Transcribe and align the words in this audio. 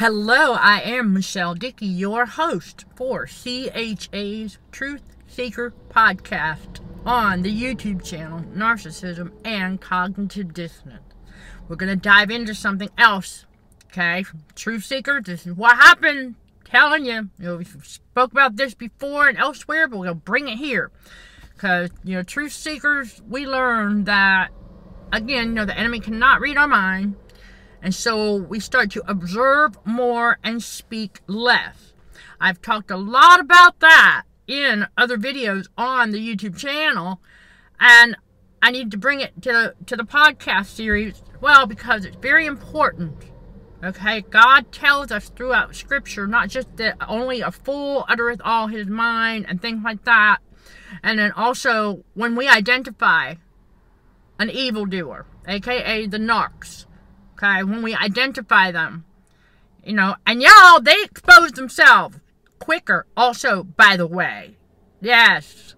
Hello, 0.00 0.54
I 0.54 0.80
am 0.80 1.12
Michelle 1.12 1.54
Dickey, 1.54 1.84
your 1.84 2.24
host 2.24 2.86
for 2.96 3.26
CHA's 3.26 4.56
Truth 4.72 5.02
Seeker 5.26 5.74
podcast 5.90 6.80
on 7.04 7.42
the 7.42 7.54
YouTube 7.54 8.02
channel 8.02 8.40
Narcissism 8.56 9.30
and 9.44 9.78
Cognitive 9.78 10.54
Dissonance. 10.54 11.02
We're 11.68 11.76
going 11.76 11.90
to 11.90 11.96
dive 11.96 12.30
into 12.30 12.54
something 12.54 12.88
else, 12.96 13.44
okay? 13.92 14.24
Truth 14.54 14.86
Seeker, 14.86 15.20
this 15.20 15.46
is 15.46 15.52
what 15.52 15.76
happened. 15.76 16.36
Telling 16.64 17.04
you, 17.04 17.28
you 17.38 17.44
know, 17.44 17.56
we 17.58 17.66
spoke 17.66 18.32
about 18.32 18.56
this 18.56 18.72
before 18.72 19.28
and 19.28 19.36
elsewhere, 19.36 19.86
but 19.86 19.98
we'll 19.98 20.14
bring 20.14 20.48
it 20.48 20.56
here. 20.56 20.90
Because, 21.52 21.90
you 22.04 22.14
know, 22.14 22.22
truth 22.22 22.52
seekers, 22.52 23.20
we 23.28 23.46
learn 23.46 24.04
that, 24.04 24.48
again, 25.12 25.48
you 25.48 25.54
know, 25.56 25.66
the 25.66 25.78
enemy 25.78 26.00
cannot 26.00 26.40
read 26.40 26.56
our 26.56 26.68
mind 26.68 27.16
and 27.82 27.94
so 27.94 28.34
we 28.34 28.60
start 28.60 28.90
to 28.92 29.02
observe 29.10 29.78
more 29.84 30.38
and 30.44 30.62
speak 30.62 31.20
less. 31.26 31.94
I've 32.40 32.62
talked 32.62 32.90
a 32.90 32.96
lot 32.96 33.40
about 33.40 33.80
that 33.80 34.24
in 34.46 34.86
other 34.96 35.16
videos 35.16 35.66
on 35.76 36.10
the 36.10 36.18
YouTube 36.18 36.56
channel. 36.56 37.20
And 37.78 38.16
I 38.60 38.70
need 38.70 38.90
to 38.90 38.98
bring 38.98 39.20
it 39.20 39.40
to, 39.42 39.74
to 39.86 39.96
the 39.96 40.02
podcast 40.02 40.66
series, 40.66 41.22
well, 41.40 41.66
because 41.66 42.04
it's 42.04 42.16
very 42.16 42.46
important. 42.46 43.14
Okay, 43.82 44.20
God 44.20 44.70
tells 44.72 45.10
us 45.10 45.30
throughout 45.30 45.74
Scripture 45.74 46.26
not 46.26 46.50
just 46.50 46.76
that 46.76 46.96
only 47.08 47.40
a 47.40 47.50
fool 47.50 48.04
uttereth 48.08 48.42
all 48.44 48.66
his 48.66 48.86
mind 48.86 49.46
and 49.48 49.62
things 49.62 49.82
like 49.82 50.04
that, 50.04 50.38
and 51.02 51.18
then 51.18 51.32
also 51.32 52.04
when 52.12 52.36
we 52.36 52.46
identify 52.46 53.36
an 54.38 54.50
evildoer, 54.50 55.24
aka 55.48 56.06
the 56.06 56.18
narcs, 56.18 56.84
okay, 57.42 57.62
when 57.62 57.82
we 57.82 57.94
identify 57.94 58.70
them. 58.70 59.04
You 59.84 59.94
know, 59.94 60.16
and 60.26 60.42
y'all, 60.42 60.80
they 60.80 61.02
expose 61.02 61.52
themselves 61.52 62.18
quicker, 62.58 63.06
also, 63.16 63.64
by 63.64 63.96
the 63.96 64.06
way. 64.06 64.56
Yes, 65.00 65.74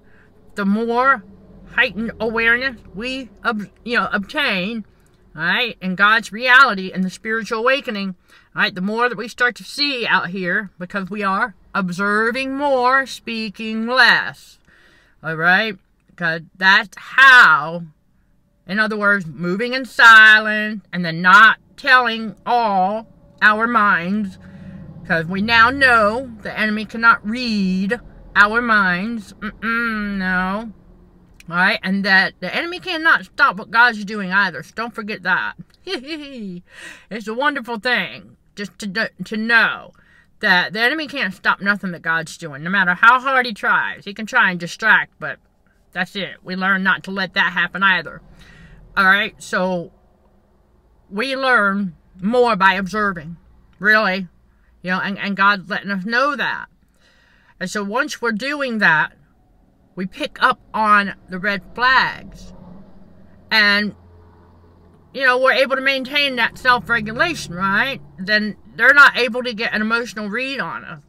the 0.56 0.64
more 0.64 1.22
heightened 1.74 2.12
awareness 2.18 2.76
we, 2.94 3.30
you 3.84 3.96
know, 3.96 4.08
obtain, 4.12 4.84
right, 5.34 5.78
in 5.80 5.94
God's 5.94 6.32
reality 6.32 6.90
and 6.92 7.04
the 7.04 7.10
spiritual 7.10 7.60
awakening, 7.60 8.16
right, 8.54 8.74
the 8.74 8.80
more 8.80 9.08
that 9.08 9.16
we 9.16 9.28
start 9.28 9.54
to 9.56 9.64
see 9.64 10.04
out 10.06 10.30
here, 10.30 10.70
because 10.78 11.08
we 11.08 11.22
are 11.22 11.54
observing 11.72 12.56
more, 12.56 13.06
speaking 13.06 13.86
less, 13.86 14.58
all 15.22 15.36
right, 15.36 15.78
because 16.08 16.42
that's 16.56 16.96
how 16.98 17.84
in 18.66 18.78
other 18.78 18.96
words, 18.96 19.26
moving 19.26 19.74
in 19.74 19.84
silence 19.84 20.84
and 20.92 21.04
then 21.04 21.20
not 21.20 21.58
telling 21.76 22.36
all 22.46 23.06
our 23.40 23.66
minds 23.66 24.38
because 25.02 25.26
we 25.26 25.42
now 25.42 25.68
know 25.68 26.30
the 26.42 26.58
enemy 26.58 26.84
cannot 26.84 27.26
read 27.28 27.98
our 28.36 28.62
minds. 28.62 29.32
Mm-mm, 29.34 30.16
no. 30.18 30.72
Alright, 31.50 31.80
and 31.82 32.04
that 32.04 32.34
the 32.40 32.54
enemy 32.54 32.78
cannot 32.78 33.24
stop 33.24 33.56
what 33.56 33.70
God's 33.70 34.04
doing 34.04 34.32
either. 34.32 34.62
So 34.62 34.72
don't 34.76 34.94
forget 34.94 35.22
that. 35.24 35.54
it's 35.84 37.28
a 37.28 37.34
wonderful 37.34 37.78
thing 37.80 38.36
just 38.54 38.78
to, 38.78 39.10
to 39.24 39.36
know 39.36 39.92
that 40.40 40.72
the 40.72 40.80
enemy 40.80 41.08
can't 41.08 41.34
stop 41.34 41.60
nothing 41.60 41.92
that 41.92 42.02
God's 42.02 42.36
doing, 42.36 42.62
no 42.62 42.70
matter 42.70 42.94
how 42.94 43.20
hard 43.20 43.46
he 43.46 43.52
tries. 43.52 44.04
He 44.04 44.14
can 44.14 44.26
try 44.26 44.50
and 44.50 44.60
distract, 44.60 45.14
but 45.18 45.38
that's 45.92 46.16
it. 46.16 46.36
We 46.42 46.56
learn 46.56 46.82
not 46.82 47.04
to 47.04 47.10
let 47.10 47.34
that 47.34 47.52
happen 47.52 47.82
either. 47.82 48.22
All 48.96 49.04
right, 49.04 49.34
so 49.42 49.92
we 51.10 51.36
learn 51.36 51.94
more 52.20 52.56
by 52.56 52.74
observing, 52.74 53.36
really, 53.78 54.28
you 54.82 54.90
know, 54.90 55.00
and, 55.00 55.18
and 55.18 55.36
God's 55.36 55.68
letting 55.68 55.90
us 55.90 56.04
know 56.04 56.36
that. 56.36 56.66
And 57.60 57.70
so 57.70 57.84
once 57.84 58.20
we're 58.20 58.32
doing 58.32 58.78
that, 58.78 59.12
we 59.94 60.06
pick 60.06 60.42
up 60.42 60.60
on 60.74 61.14
the 61.28 61.38
red 61.38 61.62
flags. 61.74 62.52
And, 63.50 63.94
you 65.12 65.24
know, 65.24 65.38
we're 65.38 65.52
able 65.52 65.76
to 65.76 65.82
maintain 65.82 66.36
that 66.36 66.58
self 66.58 66.88
regulation, 66.88 67.54
right? 67.54 68.00
Then 68.18 68.56
they're 68.74 68.94
not 68.94 69.16
able 69.16 69.42
to 69.42 69.52
get 69.52 69.74
an 69.74 69.82
emotional 69.82 70.28
read 70.28 70.60
on 70.60 70.84
us. 70.84 71.02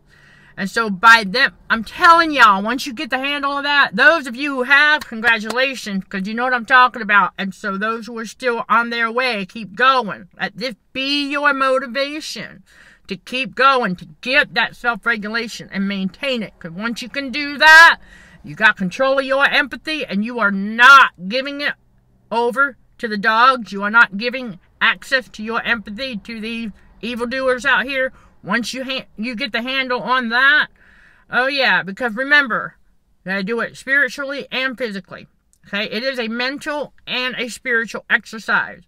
And 0.55 0.69
so 0.69 0.89
by 0.89 1.23
them, 1.25 1.55
I'm 1.69 1.83
telling 1.83 2.31
y'all, 2.31 2.61
once 2.61 2.85
you 2.85 2.93
get 2.93 3.09
the 3.09 3.17
handle 3.17 3.57
of 3.57 3.63
that, 3.63 3.95
those 3.95 4.27
of 4.27 4.35
you 4.35 4.55
who 4.55 4.63
have, 4.63 5.07
congratulations, 5.07 6.03
because 6.03 6.27
you 6.27 6.33
know 6.33 6.43
what 6.43 6.53
I'm 6.53 6.65
talking 6.65 7.01
about. 7.01 7.31
And 7.37 7.55
so 7.55 7.77
those 7.77 8.05
who 8.05 8.17
are 8.19 8.25
still 8.25 8.63
on 8.69 8.89
their 8.89 9.11
way, 9.11 9.45
keep 9.45 9.75
going. 9.75 10.27
Let 10.39 10.55
this 10.55 10.75
be 10.91 11.29
your 11.29 11.53
motivation 11.53 12.63
to 13.07 13.17
keep 13.17 13.55
going, 13.55 13.95
to 13.97 14.07
get 14.21 14.53
that 14.53 14.75
self-regulation 14.75 15.69
and 15.71 15.87
maintain 15.87 16.43
it. 16.43 16.53
Because 16.57 16.77
once 16.77 17.01
you 17.01 17.09
can 17.09 17.31
do 17.31 17.57
that, 17.57 17.99
you 18.43 18.55
got 18.55 18.77
control 18.77 19.19
of 19.19 19.25
your 19.25 19.45
empathy 19.45 20.05
and 20.05 20.23
you 20.23 20.39
are 20.39 20.51
not 20.51 21.11
giving 21.27 21.61
it 21.61 21.73
over 22.31 22.77
to 22.99 23.07
the 23.07 23.17
dogs. 23.17 23.71
You 23.71 23.83
are 23.83 23.89
not 23.89 24.17
giving 24.17 24.59
access 24.79 25.27
to 25.29 25.43
your 25.43 25.61
empathy 25.63 26.17
to 26.17 26.39
these 26.39 26.71
evildoers 27.01 27.65
out 27.65 27.85
here 27.85 28.13
once 28.43 28.73
you 28.73 28.85
you 29.17 29.35
get 29.35 29.51
the 29.51 29.61
handle 29.61 30.01
on 30.01 30.29
that, 30.29 30.67
oh 31.29 31.47
yeah, 31.47 31.83
because 31.83 32.15
remember, 32.15 32.75
you 33.23 33.31
gotta 33.31 33.43
do 33.43 33.59
it 33.61 33.77
spiritually 33.77 34.47
and 34.51 34.77
physically. 34.77 35.27
Okay, 35.67 35.85
it 35.85 36.03
is 36.03 36.19
a 36.19 36.27
mental 36.27 36.93
and 37.07 37.35
a 37.37 37.49
spiritual 37.49 38.05
exercise. 38.09 38.83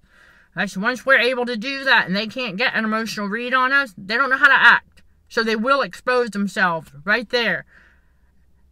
Okay, 0.58 0.68
so 0.68 0.82
once 0.82 1.06
we're 1.06 1.20
able 1.20 1.46
to 1.46 1.58
do 1.58 1.84
that 1.84 2.08
and 2.08 2.16
they 2.16 2.28
can't 2.28 2.58
get 2.58 2.76
an 2.76 2.86
emotional 2.86 3.28
read 3.28 3.54
on 3.54 3.72
us, 3.72 3.94
they 3.98 4.16
don't 4.16 4.30
know 4.30 4.38
how 4.38 4.48
to 4.48 4.54
act. 4.54 5.02
So 5.30 5.44
they 5.44 5.56
will 5.56 5.82
expose 5.82 6.30
themselves 6.30 6.92
right 7.04 7.30
there. 7.30 7.66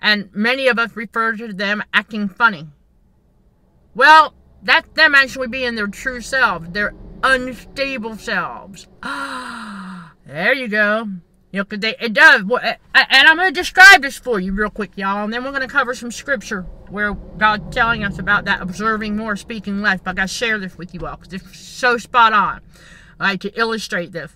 And 0.02 0.30
many 0.34 0.68
of 0.68 0.78
us 0.78 0.96
refer 0.96 1.36
to 1.38 1.54
them 1.54 1.84
acting 1.94 2.28
funny. 2.28 2.68
Well, 3.96 4.34
that's 4.62 4.88
them 4.94 5.16
actually 5.16 5.48
being 5.48 5.76
their 5.76 5.88
true 5.88 6.22
selves, 6.22 6.70
their 6.72 6.94
unstable 7.24 8.18
selves. 8.18 8.88
Ah, 9.04 9.83
There 10.26 10.54
you 10.54 10.68
go. 10.68 11.08
You 11.52 11.60
know, 11.60 11.78
they, 11.78 11.96
it 12.00 12.14
does. 12.14 12.42
And 12.42 12.78
I'm 12.96 13.38
going 13.38 13.54
to 13.54 13.60
describe 13.60 14.02
this 14.02 14.18
for 14.18 14.40
you 14.40 14.54
real 14.54 14.70
quick, 14.70 14.92
y'all. 14.96 15.24
And 15.24 15.32
then 15.32 15.44
we're 15.44 15.52
going 15.52 15.62
to 15.62 15.68
cover 15.68 15.94
some 15.94 16.12
scripture 16.12 16.64
where 16.90 17.14
God's 17.14 17.76
telling 17.76 18.04
us 18.04 18.18
about 18.18 18.46
that 18.46 18.62
observing 18.62 19.16
more, 19.16 19.36
speaking 19.36 19.82
less. 19.82 20.00
But 20.02 20.12
I 20.12 20.14
got 20.14 20.30
to 20.30 20.34
share 20.34 20.58
this 20.58 20.78
with 20.78 20.94
you 20.94 21.06
all 21.06 21.18
because 21.18 21.34
it's 21.34 21.60
so 21.60 21.98
spot 21.98 22.34
on. 22.34 22.62
All 23.20 23.28
right, 23.28 23.40
to 23.42 23.60
illustrate 23.60 24.12
this. 24.12 24.36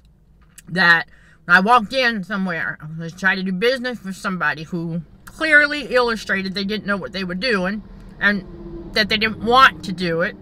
That 0.70 1.08
when 1.46 1.58
I 1.58 1.60
walked 1.62 1.94
in 1.94 2.24
somewhere, 2.24 2.78
I 2.82 3.00
was 3.00 3.14
trying 3.14 3.38
to 3.38 3.44
do 3.44 3.54
business 3.54 4.04
with 4.04 4.16
somebody 4.16 4.64
who 4.64 5.02
clearly 5.26 5.94
illustrated 5.94 6.54
they 6.54 6.66
didn't 6.66 6.86
know 6.86 6.98
what 6.98 7.14
they 7.14 7.24
were 7.24 7.36
doing 7.36 7.84
and 8.20 8.94
that 8.94 9.10
they 9.10 9.18
didn't 9.18 9.44
want 9.44 9.84
to 9.86 9.92
do 9.92 10.22
it 10.22 10.36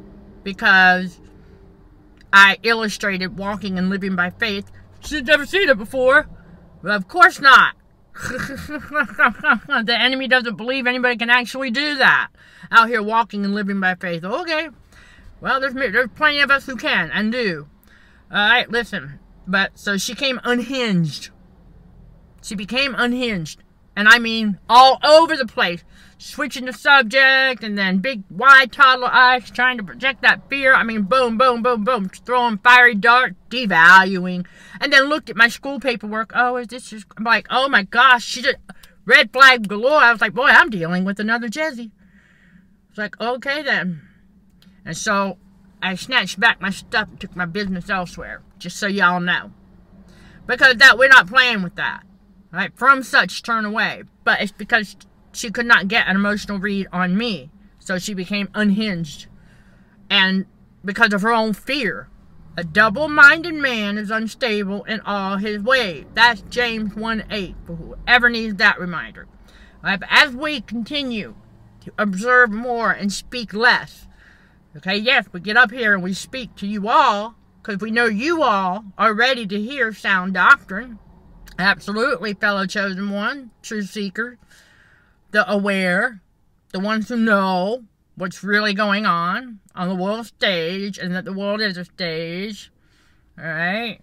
because 0.44 1.19
I 2.31 2.57
illustrated 2.63 3.38
walking 3.38 3.78
and 3.78 3.89
living 3.89 4.16
by 4.16 4.29
faith 4.29 4.72
She's 5.05 5.23
never 5.23 5.45
seen 5.45 5.69
it 5.69 5.77
before. 5.77 6.27
Of 6.83 7.07
course 7.07 7.39
not. 7.39 7.75
the 8.13 9.95
enemy 9.97 10.27
doesn't 10.27 10.55
believe 10.55 10.88
anybody 10.88 11.17
can 11.17 11.29
actually 11.29 11.69
do 11.69 11.97
that. 11.97 12.29
Out 12.71 12.88
here 12.88 13.03
walking 13.03 13.43
and 13.43 13.53
living 13.53 13.79
by 13.79 13.95
faith. 13.95 14.23
Okay. 14.23 14.69
Well, 15.41 15.59
there's 15.59 15.73
there's 15.73 16.09
plenty 16.16 16.39
of 16.39 16.49
us 16.49 16.66
who 16.66 16.75
can 16.75 17.11
and 17.11 17.31
do. 17.31 17.67
All 18.31 18.49
right, 18.49 18.69
listen. 18.69 19.19
But 19.45 19.77
so 19.77 19.97
she 19.97 20.16
came 20.16 20.39
unhinged. 20.43 21.29
She 22.41 22.55
became 22.55 22.95
unhinged. 22.97 23.61
And 23.95 24.07
I 24.07 24.19
mean 24.19 24.59
all 24.69 25.00
over 25.03 25.38
the 25.38 25.45
place 25.45 25.83
switching 26.17 26.66
the 26.66 26.73
subject 26.73 27.63
and 27.63 27.78
then 27.78 28.00
big 28.00 28.23
wide 28.29 28.72
toddler 28.72 29.09
eyes 29.11 29.49
trying 29.52 29.78
to 29.78 29.84
project 29.84 30.22
that 30.22 30.49
fear. 30.49 30.73
I 30.73 30.84
mean, 30.84 31.03
boom, 31.03 31.37
boom, 31.37 31.61
boom, 31.61 31.84
boom, 31.84 32.09
throwing 32.09 32.58
fiery 32.59 32.96
dart, 32.96 33.35
devaluing. 33.49 34.46
And 34.79 34.91
then 34.91 35.03
looked 35.03 35.29
at 35.29 35.35
my 35.35 35.47
school 35.47 35.79
paperwork. 35.79 36.31
Oh, 36.34 36.58
is 36.58 36.67
this 36.67 36.90
just, 36.90 37.05
I'm 37.17 37.23
like, 37.23 37.47
oh 37.49 37.67
my 37.67 37.84
gosh, 37.84 38.23
she 38.23 38.41
just, 38.41 38.58
red 39.05 39.31
flag 39.31 39.67
galore. 39.67 39.99
I 39.99 40.11
was 40.11 40.22
like, 40.22 40.34
boy, 40.34 40.47
I'm 40.47 40.70
dealing 40.70 41.05
with 41.05 41.20
another 41.20 41.47
Jezzy. 41.47 41.91
It's 42.90 42.97
like, 42.97 43.20
okay 43.20 43.61
then. 43.61 44.02
And 44.85 44.96
so 44.96 45.37
I 45.81 45.96
snatched 45.96 46.40
back 46.40 46.61
my 46.61 46.70
stuff 46.70 47.09
and 47.09 47.20
took 47.20 47.35
my 47.35 47.46
business 47.46 47.90
elsewhere, 47.90 48.41
just 48.58 48.78
so 48.78 48.87
y'all 48.87 49.20
know. 49.20 49.52
Because 50.47 50.75
that 50.78 50.97
we're 50.97 51.09
not 51.09 51.28
playing 51.28 51.64
with 51.64 51.75
that. 51.75 52.03
Right? 52.55 52.75
From 52.75 53.03
such 53.03 53.43
turn 53.43 53.66
away. 53.66 54.03
But 54.23 54.41
it's 54.41 54.52
because 54.52 54.96
she 55.34 55.52
could 55.52 55.66
not 55.66 55.87
get 55.87 56.07
an 56.07 56.16
emotional 56.16 56.57
read 56.57 56.87
on 56.91 57.17
me. 57.17 57.52
So 57.79 57.99
she 57.99 58.13
became 58.13 58.49
unhinged. 58.55 59.28
And 60.09 60.46
because 60.85 61.13
of 61.13 61.23
her 61.23 61.31
own 61.31 61.53
fear. 61.53 62.07
A 62.57 62.63
double-minded 62.63 63.53
man 63.53 63.97
is 63.97 64.09
unstable 64.09 64.85
in 64.85 65.02
all 65.02 65.37
his 65.37 65.61
ways. 65.61 66.05
That's 66.13 66.41
James 66.41 66.96
1 66.96 67.25
8 67.29 67.55
for 67.66 67.75
whoever 67.75 68.29
needs 68.29 68.55
that 68.55 68.79
reminder. 68.79 69.28
Right, 69.84 69.99
as 70.09 70.34
we 70.34 70.61
continue 70.61 71.35
to 71.81 71.91
observe 71.97 72.51
more 72.51 72.91
and 72.91 73.11
speak 73.11 73.53
less, 73.53 74.08
okay, 74.78 74.96
yes, 74.96 75.25
we 75.34 75.41
get 75.41 75.58
up 75.58 75.72
here 75.72 75.93
and 75.93 76.01
we 76.01 76.13
speak 76.13 76.55
to 76.55 76.67
you 76.67 76.87
all, 76.87 77.35
because 77.61 77.81
we 77.81 77.91
know 77.91 78.05
you 78.05 78.41
all 78.41 78.85
are 78.97 79.13
ready 79.13 79.46
to 79.47 79.61
hear 79.61 79.91
sound 79.91 80.34
doctrine. 80.34 80.97
Absolutely, 81.57 82.34
fellow 82.34 82.66
chosen 82.66 83.09
one, 83.09 83.52
true 83.61 83.84
seeker, 83.84 84.37
the 85.31 85.49
aware, 85.49 86.22
the 86.73 86.79
ones 86.79 87.07
who 87.07 87.17
know 87.17 87.84
what's 88.16 88.43
really 88.43 88.73
going 88.73 89.05
on 89.05 89.59
on 89.73 89.90
the 89.90 89.96
world 89.96 90.25
stage 90.25 90.97
and 90.97 91.16
that 91.16 91.25
the 91.25 91.34
world 91.34 91.61
is 91.61 91.78
a 91.78 91.85
stage. 91.85 92.72
Alright? 93.40 94.02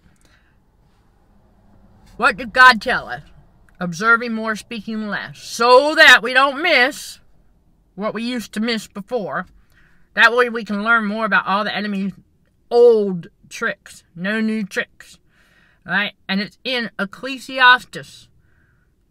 What 2.17 2.37
did 2.37 2.53
God 2.53 2.81
tell 2.81 3.07
us? 3.07 3.23
Observing 3.79 4.33
more, 4.33 4.55
speaking 4.55 5.07
less. 5.07 5.39
So 5.39 5.95
that 5.95 6.21
we 6.21 6.33
don't 6.33 6.61
miss 6.61 7.19
what 7.95 8.13
we 8.13 8.23
used 8.23 8.53
to 8.53 8.59
miss 8.59 8.87
before. 8.87 9.47
That 10.13 10.35
way 10.35 10.49
we 10.49 10.63
can 10.63 10.83
learn 10.83 11.05
more 11.05 11.25
about 11.25 11.47
all 11.47 11.63
the 11.63 11.75
enemy's 11.75 12.13
old 12.69 13.27
tricks. 13.49 14.03
No 14.15 14.39
new 14.39 14.63
tricks. 14.63 15.17
Right? 15.85 16.13
And 16.27 16.39
it's 16.39 16.57
in 16.63 16.89
Ecclesiastes 16.97 18.27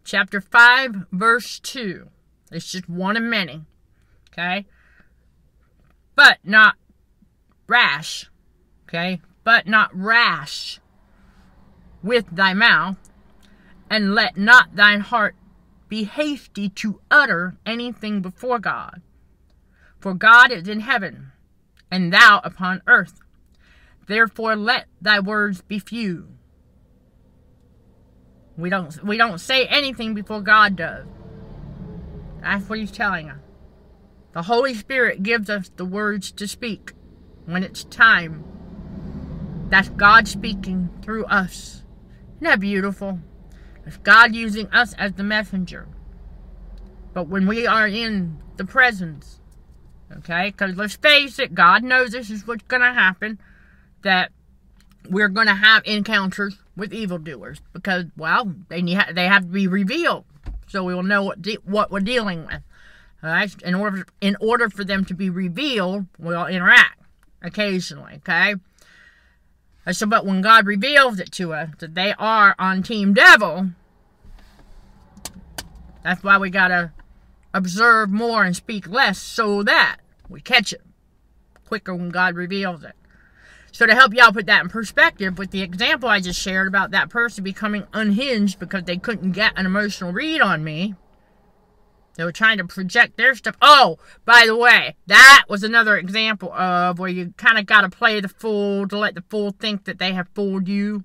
chapter 0.03 0.41
5, 0.41 1.07
verse 1.11 1.59
2. 1.59 2.09
It's 2.51 2.71
just 2.71 2.89
one 2.89 3.17
of 3.17 3.23
many. 3.23 3.61
Okay? 4.31 4.65
But 6.15 6.39
not 6.43 6.75
rash. 7.67 8.29
Okay? 8.87 9.21
But 9.43 9.67
not 9.67 9.91
rash 9.93 10.79
with 12.03 12.25
thy 12.31 12.53
mouth, 12.53 12.97
and 13.89 14.13
let 14.13 14.37
not 14.37 14.75
thine 14.75 14.99
heart 14.99 15.35
be 15.87 16.03
hasty 16.03 16.67
to 16.67 16.99
utter 17.09 17.55
anything 17.65 18.21
before 18.21 18.59
God. 18.59 19.01
For 19.99 20.13
God 20.13 20.51
is 20.51 20.67
in 20.67 20.81
heaven, 20.81 21.31
and 21.89 22.11
thou 22.11 22.41
upon 22.43 22.81
earth. 22.87 23.21
Therefore 24.05 24.55
let 24.55 24.87
thy 25.01 25.19
words 25.19 25.61
be 25.61 25.79
few. 25.79 26.27
We 28.57 28.69
don't 28.69 29.03
we 29.03 29.17
don't 29.17 29.39
say 29.39 29.65
anything 29.65 30.13
before 30.13 30.41
God 30.41 30.75
does. 30.75 31.05
That's 32.41 32.67
what 32.69 32.79
he's 32.79 32.91
telling 32.91 33.29
us. 33.29 33.39
The 34.33 34.43
Holy 34.43 34.73
Spirit 34.73 35.23
gives 35.23 35.49
us 35.49 35.69
the 35.75 35.85
words 35.85 36.31
to 36.33 36.47
speak 36.47 36.93
when 37.45 37.63
it's 37.63 37.83
time. 37.85 38.43
That's 39.69 39.89
God 39.89 40.27
speaking 40.27 40.89
through 41.01 41.25
us. 41.25 41.83
Isn't 42.35 42.43
that 42.43 42.59
beautiful? 42.59 43.19
It's 43.85 43.97
God 43.97 44.35
using 44.35 44.67
us 44.67 44.93
as 44.97 45.13
the 45.13 45.23
messenger. 45.23 45.87
But 47.13 47.27
when 47.27 47.47
we 47.47 47.67
are 47.67 47.87
in 47.87 48.39
the 48.57 48.65
presence, 48.65 49.39
okay, 50.17 50.49
because 50.51 50.75
let's 50.75 50.95
face 50.95 51.39
it, 51.39 51.53
God 51.53 51.83
knows 51.83 52.11
this 52.11 52.29
is 52.29 52.47
what's 52.47 52.63
going 52.63 52.81
to 52.81 52.93
happen, 52.93 53.39
that 54.03 54.31
we're 55.09 55.29
going 55.29 55.47
to 55.47 55.55
have 55.55 55.83
encounters 55.85 56.57
with 56.75 56.93
evildoers 56.93 57.61
because, 57.71 58.05
well, 58.17 58.53
they 58.69 58.81
they 58.81 59.27
have 59.27 59.43
to 59.43 59.47
be 59.47 59.67
revealed, 59.67 60.25
so 60.67 60.83
we 60.83 60.93
will 60.93 61.03
know 61.03 61.23
what 61.23 61.45
what 61.65 61.91
we're 61.91 61.99
dealing 61.99 62.45
with. 62.45 62.61
All 63.23 63.29
right, 63.29 63.61
in 63.61 63.75
order 63.75 64.05
in 64.21 64.35
order 64.39 64.69
for 64.69 64.83
them 64.83 65.05
to 65.05 65.13
be 65.13 65.29
revealed, 65.29 66.07
we'll 66.17 66.45
interact 66.45 66.99
occasionally. 67.41 68.15
Okay. 68.15 68.55
Uh, 69.85 69.93
so, 69.93 70.05
but 70.05 70.25
when 70.25 70.41
God 70.41 70.65
reveals 70.65 71.19
it 71.19 71.31
to 71.33 71.53
us 71.53 71.69
that 71.79 71.93
they 71.93 72.13
are 72.17 72.55
on 72.57 72.83
Team 72.83 73.13
Devil, 73.13 73.71
that's 76.03 76.23
why 76.23 76.37
we 76.37 76.49
gotta 76.49 76.91
observe 77.53 78.09
more 78.09 78.43
and 78.43 78.55
speak 78.55 78.87
less 78.87 79.19
so 79.19 79.61
that 79.63 79.97
we 80.29 80.41
catch 80.41 80.73
it 80.73 80.81
quicker 81.65 81.93
when 81.93 82.09
God 82.09 82.35
reveals 82.35 82.83
it. 82.83 82.95
So 83.73 83.87
to 83.87 83.95
help 83.95 84.13
y'all 84.13 84.31
put 84.31 84.45
that 84.45 84.61
in 84.61 84.69
perspective 84.69 85.39
with 85.39 85.49
the 85.49 85.63
example 85.63 86.07
I 86.07 86.19
just 86.19 86.39
shared 86.39 86.67
about 86.67 86.91
that 86.91 87.09
person 87.09 87.43
becoming 87.43 87.87
unhinged 87.91 88.59
because 88.59 88.83
they 88.83 88.97
couldn't 88.97 89.31
get 89.31 89.53
an 89.57 89.65
emotional 89.65 90.13
read 90.13 90.41
on 90.41 90.63
me. 90.63 90.93
They 92.15 92.23
were 92.23 92.31
trying 92.31 92.59
to 92.59 92.65
project 92.65 93.17
their 93.17 93.33
stuff. 93.33 93.57
Oh, 93.63 93.97
by 94.25 94.43
the 94.45 94.55
way, 94.55 94.95
that 95.07 95.45
was 95.49 95.63
another 95.63 95.97
example 95.97 96.53
of 96.53 96.99
where 96.99 97.09
you 97.09 97.33
kind 97.35 97.57
of 97.57 97.65
got 97.65 97.81
to 97.81 97.89
play 97.89 98.19
the 98.21 98.29
fool 98.29 98.87
to 98.87 98.95
let 98.95 99.15
the 99.15 99.23
fool 99.27 99.55
think 99.59 99.85
that 99.85 99.97
they 99.97 100.13
have 100.13 100.29
fooled 100.35 100.67
you. 100.67 101.03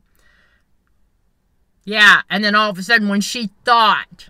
Yeah, 1.84 2.20
and 2.28 2.44
then 2.44 2.54
all 2.54 2.68
of 2.68 2.76
a 2.76 2.82
sudden 2.82 3.08
when 3.08 3.22
she 3.22 3.48
thought 3.64 4.28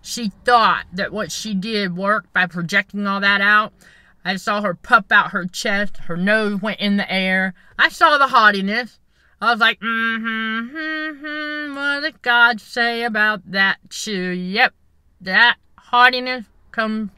she 0.00 0.30
thought 0.44 0.86
that 0.92 1.12
what 1.12 1.32
she 1.32 1.54
did 1.54 1.96
worked 1.96 2.32
by 2.32 2.46
projecting 2.46 3.06
all 3.06 3.20
that 3.20 3.40
out. 3.40 3.72
I 4.24 4.36
saw 4.36 4.60
her 4.60 4.74
puff 4.74 5.10
out 5.10 5.30
her 5.30 5.46
chest, 5.46 5.96
her 6.06 6.16
nose 6.16 6.60
went 6.60 6.80
in 6.80 6.96
the 6.96 7.10
air. 7.10 7.54
I 7.78 7.88
saw 7.88 8.18
the 8.18 8.28
haughtiness. 8.28 8.98
I 9.40 9.50
was 9.50 9.60
like, 9.60 9.80
mm-hmm, 9.80 10.76
mm-hmm, 10.76 11.74
what 11.74 12.02
did 12.02 12.20
God 12.20 12.60
say 12.60 13.04
about 13.04 13.50
that 13.50 13.78
too? 13.88 14.30
Yep, 14.30 14.74
that 15.22 15.56
haughtiness 15.78 16.44
comes 16.72 17.10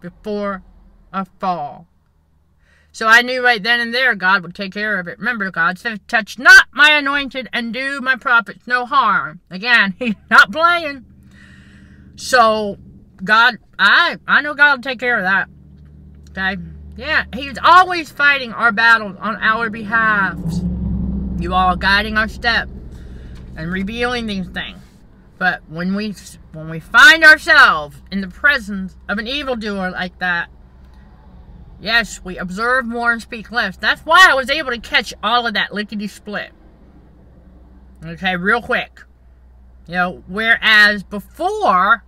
before 0.00 0.62
a 1.12 1.24
fall. 1.40 1.88
So 2.92 3.08
I 3.08 3.22
knew 3.22 3.42
right 3.42 3.60
then 3.60 3.80
and 3.80 3.92
there 3.92 4.14
God 4.14 4.44
would 4.44 4.54
take 4.54 4.72
care 4.72 5.00
of 5.00 5.08
it. 5.08 5.18
Remember, 5.18 5.50
God 5.50 5.80
said, 5.80 6.06
touch 6.06 6.38
not 6.38 6.66
my 6.72 6.92
anointed 6.92 7.48
and 7.52 7.72
do 7.72 8.00
my 8.00 8.14
prophets 8.14 8.68
no 8.68 8.86
harm. 8.86 9.40
Again, 9.50 9.96
he's 9.98 10.14
not 10.30 10.52
playing. 10.52 11.04
So 12.14 12.78
God, 13.24 13.56
I 13.78 14.18
I 14.28 14.42
know 14.42 14.54
God 14.54 14.76
will 14.76 14.82
take 14.82 15.00
care 15.00 15.18
of 15.18 15.24
that. 15.24 15.48
Okay. 16.36 16.60
Yeah, 16.96 17.24
He's 17.34 17.58
always 17.62 18.10
fighting 18.10 18.52
our 18.52 18.72
battles 18.72 19.16
on 19.20 19.36
our 19.36 19.70
behalf. 19.70 20.38
You 21.38 21.52
all 21.54 21.76
guiding 21.76 22.16
our 22.16 22.28
step 22.28 22.68
and 23.56 23.72
revealing 23.72 24.26
these 24.26 24.48
things. 24.48 24.78
But 25.38 25.62
when 25.68 25.94
we 25.94 26.14
when 26.52 26.70
we 26.70 26.80
find 26.80 27.24
ourselves 27.24 27.96
in 28.10 28.20
the 28.20 28.28
presence 28.28 28.96
of 29.08 29.18
an 29.18 29.26
evildoer 29.26 29.90
like 29.90 30.18
that, 30.20 30.48
yes, 31.80 32.20
we 32.24 32.38
observe 32.38 32.86
more 32.86 33.12
and 33.12 33.20
speak 33.20 33.50
less. 33.50 33.76
That's 33.76 34.02
why 34.02 34.28
I 34.30 34.34
was 34.34 34.48
able 34.48 34.70
to 34.70 34.78
catch 34.78 35.12
all 35.22 35.46
of 35.46 35.54
that 35.54 35.74
lickety 35.74 36.06
split. 36.06 36.52
Okay, 38.04 38.36
real 38.36 38.62
quick. 38.62 39.02
You 39.86 39.94
know, 39.94 40.22
whereas 40.28 41.02
before, 41.02 42.04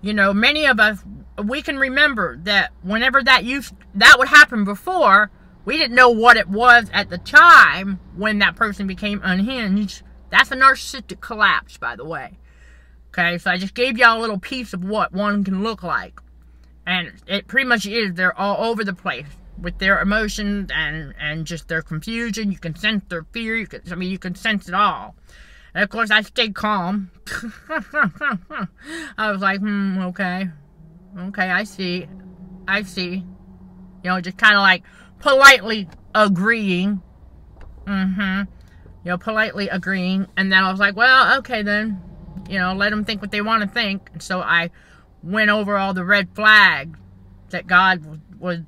you 0.00 0.14
know, 0.14 0.32
many 0.32 0.64
of 0.66 0.78
us, 0.80 1.04
we 1.42 1.62
can 1.62 1.78
remember 1.78 2.36
that 2.38 2.72
whenever 2.82 3.22
that 3.22 3.44
used, 3.44 3.74
that 3.94 4.18
would 4.18 4.28
happen 4.28 4.64
before, 4.64 5.30
we 5.64 5.78
didn't 5.78 5.96
know 5.96 6.10
what 6.10 6.36
it 6.36 6.48
was 6.48 6.90
at 6.92 7.10
the 7.10 7.18
time 7.18 7.98
when 8.16 8.38
that 8.38 8.56
person 8.56 8.86
became 8.86 9.20
unhinged. 9.24 10.02
That's 10.30 10.50
a 10.50 10.56
narcissistic 10.56 11.20
collapse, 11.20 11.76
by 11.76 11.96
the 11.96 12.04
way. 12.04 12.38
Okay, 13.08 13.38
so 13.38 13.50
I 13.50 13.58
just 13.58 13.74
gave 13.74 13.96
y'all 13.96 14.18
a 14.18 14.20
little 14.20 14.38
piece 14.38 14.72
of 14.72 14.84
what 14.84 15.12
one 15.12 15.44
can 15.44 15.62
look 15.62 15.82
like. 15.82 16.20
And 16.86 17.12
it 17.26 17.46
pretty 17.46 17.66
much 17.66 17.86
is, 17.86 18.14
they're 18.14 18.38
all 18.38 18.64
over 18.64 18.84
the 18.84 18.92
place 18.92 19.26
with 19.58 19.78
their 19.78 20.00
emotions 20.00 20.70
and, 20.74 21.14
and 21.18 21.46
just 21.46 21.68
their 21.68 21.82
confusion. 21.82 22.50
You 22.50 22.58
can 22.58 22.74
sense 22.76 23.04
their 23.08 23.24
fear. 23.32 23.56
You 23.56 23.66
can, 23.66 23.82
I 23.90 23.94
mean, 23.94 24.10
you 24.10 24.18
can 24.18 24.34
sense 24.34 24.68
it 24.68 24.74
all. 24.74 25.14
And 25.74 25.82
of 25.82 25.90
course, 25.90 26.10
I 26.10 26.22
stayed 26.22 26.54
calm. 26.54 27.10
I 29.16 29.30
was 29.30 29.40
like, 29.40 29.60
hmm, 29.60 29.98
okay. 30.06 30.50
Okay, 31.18 31.50
I 31.50 31.64
see. 31.64 32.06
I 32.66 32.82
see. 32.82 33.24
You 34.02 34.10
know, 34.10 34.20
just 34.20 34.36
kind 34.36 34.54
of 34.54 34.60
like 34.60 34.82
politely 35.20 35.88
agreeing. 36.14 37.02
Mm-hmm. 37.86 38.50
You 39.04 39.10
know, 39.10 39.18
politely 39.18 39.68
agreeing. 39.68 40.26
And 40.36 40.50
then 40.52 40.64
I 40.64 40.70
was 40.70 40.80
like, 40.80 40.96
well, 40.96 41.38
okay 41.38 41.62
then. 41.62 42.02
You 42.48 42.58
know, 42.58 42.74
let 42.74 42.90
them 42.90 43.04
think 43.04 43.22
what 43.22 43.30
they 43.30 43.40
want 43.40 43.62
to 43.62 43.68
think. 43.68 44.10
And 44.12 44.22
so 44.22 44.40
I 44.40 44.70
went 45.22 45.50
over 45.50 45.76
all 45.78 45.94
the 45.94 46.04
red 46.04 46.28
flags 46.34 46.98
that 47.50 47.66
God 47.66 48.20
was 48.38 48.60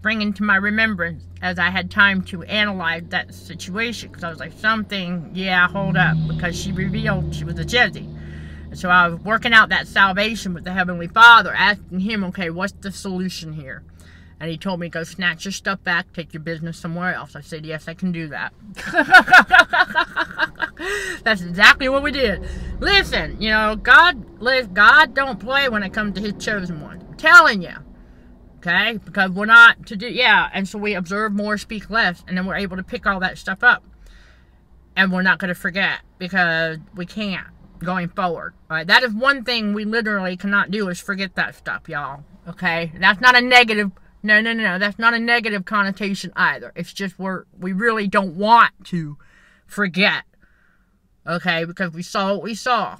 bringing 0.00 0.32
to 0.34 0.42
my 0.42 0.56
remembrance 0.56 1.24
as 1.40 1.58
I 1.58 1.70
had 1.70 1.90
time 1.90 2.22
to 2.22 2.42
analyze 2.44 3.04
that 3.08 3.34
situation. 3.34 4.08
Because 4.08 4.24
I 4.24 4.30
was 4.30 4.38
like, 4.40 4.52
something, 4.58 5.30
yeah, 5.34 5.68
hold 5.68 5.96
up. 5.96 6.16
Because 6.26 6.58
she 6.58 6.72
revealed 6.72 7.34
she 7.34 7.44
was 7.44 7.58
a 7.58 7.64
Jezzy. 7.64 8.08
So 8.74 8.88
I 8.88 9.08
was 9.08 9.20
working 9.20 9.52
out 9.52 9.68
that 9.68 9.86
salvation 9.86 10.54
with 10.54 10.64
the 10.64 10.72
Heavenly 10.72 11.06
Father, 11.06 11.52
asking 11.52 12.00
Him, 12.00 12.24
okay, 12.24 12.48
what's 12.48 12.72
the 12.72 12.90
solution 12.90 13.52
here? 13.52 13.82
And 14.40 14.50
He 14.50 14.56
told 14.56 14.80
me, 14.80 14.88
go 14.88 15.04
snatch 15.04 15.44
your 15.44 15.52
stuff 15.52 15.84
back, 15.84 16.10
take 16.12 16.32
your 16.32 16.42
business 16.42 16.78
somewhere 16.78 17.14
else. 17.14 17.36
I 17.36 17.42
said, 17.42 17.66
yes, 17.66 17.86
I 17.86 17.94
can 17.94 18.12
do 18.12 18.28
that. 18.28 18.54
That's 21.22 21.42
exactly 21.42 21.90
what 21.90 22.02
we 22.02 22.12
did. 22.12 22.48
Listen, 22.80 23.40
you 23.40 23.50
know, 23.50 23.76
God, 23.76 24.24
God 24.74 25.14
don't 25.14 25.38
play 25.38 25.68
when 25.68 25.82
it 25.82 25.92
comes 25.92 26.14
to 26.14 26.22
His 26.22 26.42
chosen 26.42 26.80
ones. 26.80 27.04
I'm 27.06 27.16
telling 27.16 27.62
you. 27.62 27.74
Okay? 28.58 28.98
Because 29.04 29.32
we're 29.32 29.44
not 29.44 29.84
to 29.86 29.96
do, 29.96 30.08
yeah. 30.08 30.48
And 30.54 30.66
so 30.66 30.78
we 30.78 30.94
observe 30.94 31.32
more, 31.32 31.58
speak 31.58 31.90
less, 31.90 32.24
and 32.26 32.38
then 32.38 32.46
we're 32.46 32.56
able 32.56 32.78
to 32.78 32.82
pick 32.82 33.06
all 33.06 33.20
that 33.20 33.36
stuff 33.36 33.62
up. 33.62 33.84
And 34.96 35.12
we're 35.12 35.22
not 35.22 35.38
going 35.38 35.48
to 35.48 35.54
forget 35.54 36.00
because 36.18 36.78
we 36.94 37.06
can't 37.06 37.46
going 37.82 38.08
forward. 38.08 38.54
All 38.70 38.76
right? 38.76 38.86
That 38.86 39.02
is 39.02 39.12
one 39.12 39.44
thing 39.44 39.74
we 39.74 39.84
literally 39.84 40.36
cannot 40.36 40.70
do 40.70 40.88
is 40.88 41.00
forget 41.00 41.34
that 41.36 41.54
stuff, 41.54 41.88
y'all. 41.88 42.24
Okay? 42.48 42.92
That's 42.98 43.20
not 43.20 43.36
a 43.36 43.40
negative 43.40 43.92
No, 44.22 44.40
no, 44.40 44.52
no, 44.52 44.62
no. 44.62 44.78
That's 44.78 44.98
not 44.98 45.14
a 45.14 45.18
negative 45.18 45.64
connotation 45.64 46.32
either. 46.36 46.72
It's 46.76 46.92
just 46.92 47.18
we're 47.18 47.44
we 47.58 47.72
really 47.72 48.06
don't 48.06 48.36
want 48.36 48.72
to 48.86 49.18
forget. 49.66 50.24
Okay, 51.26 51.64
because 51.64 51.92
we 51.92 52.02
saw 52.02 52.34
what 52.34 52.42
we 52.42 52.54
saw. 52.54 52.98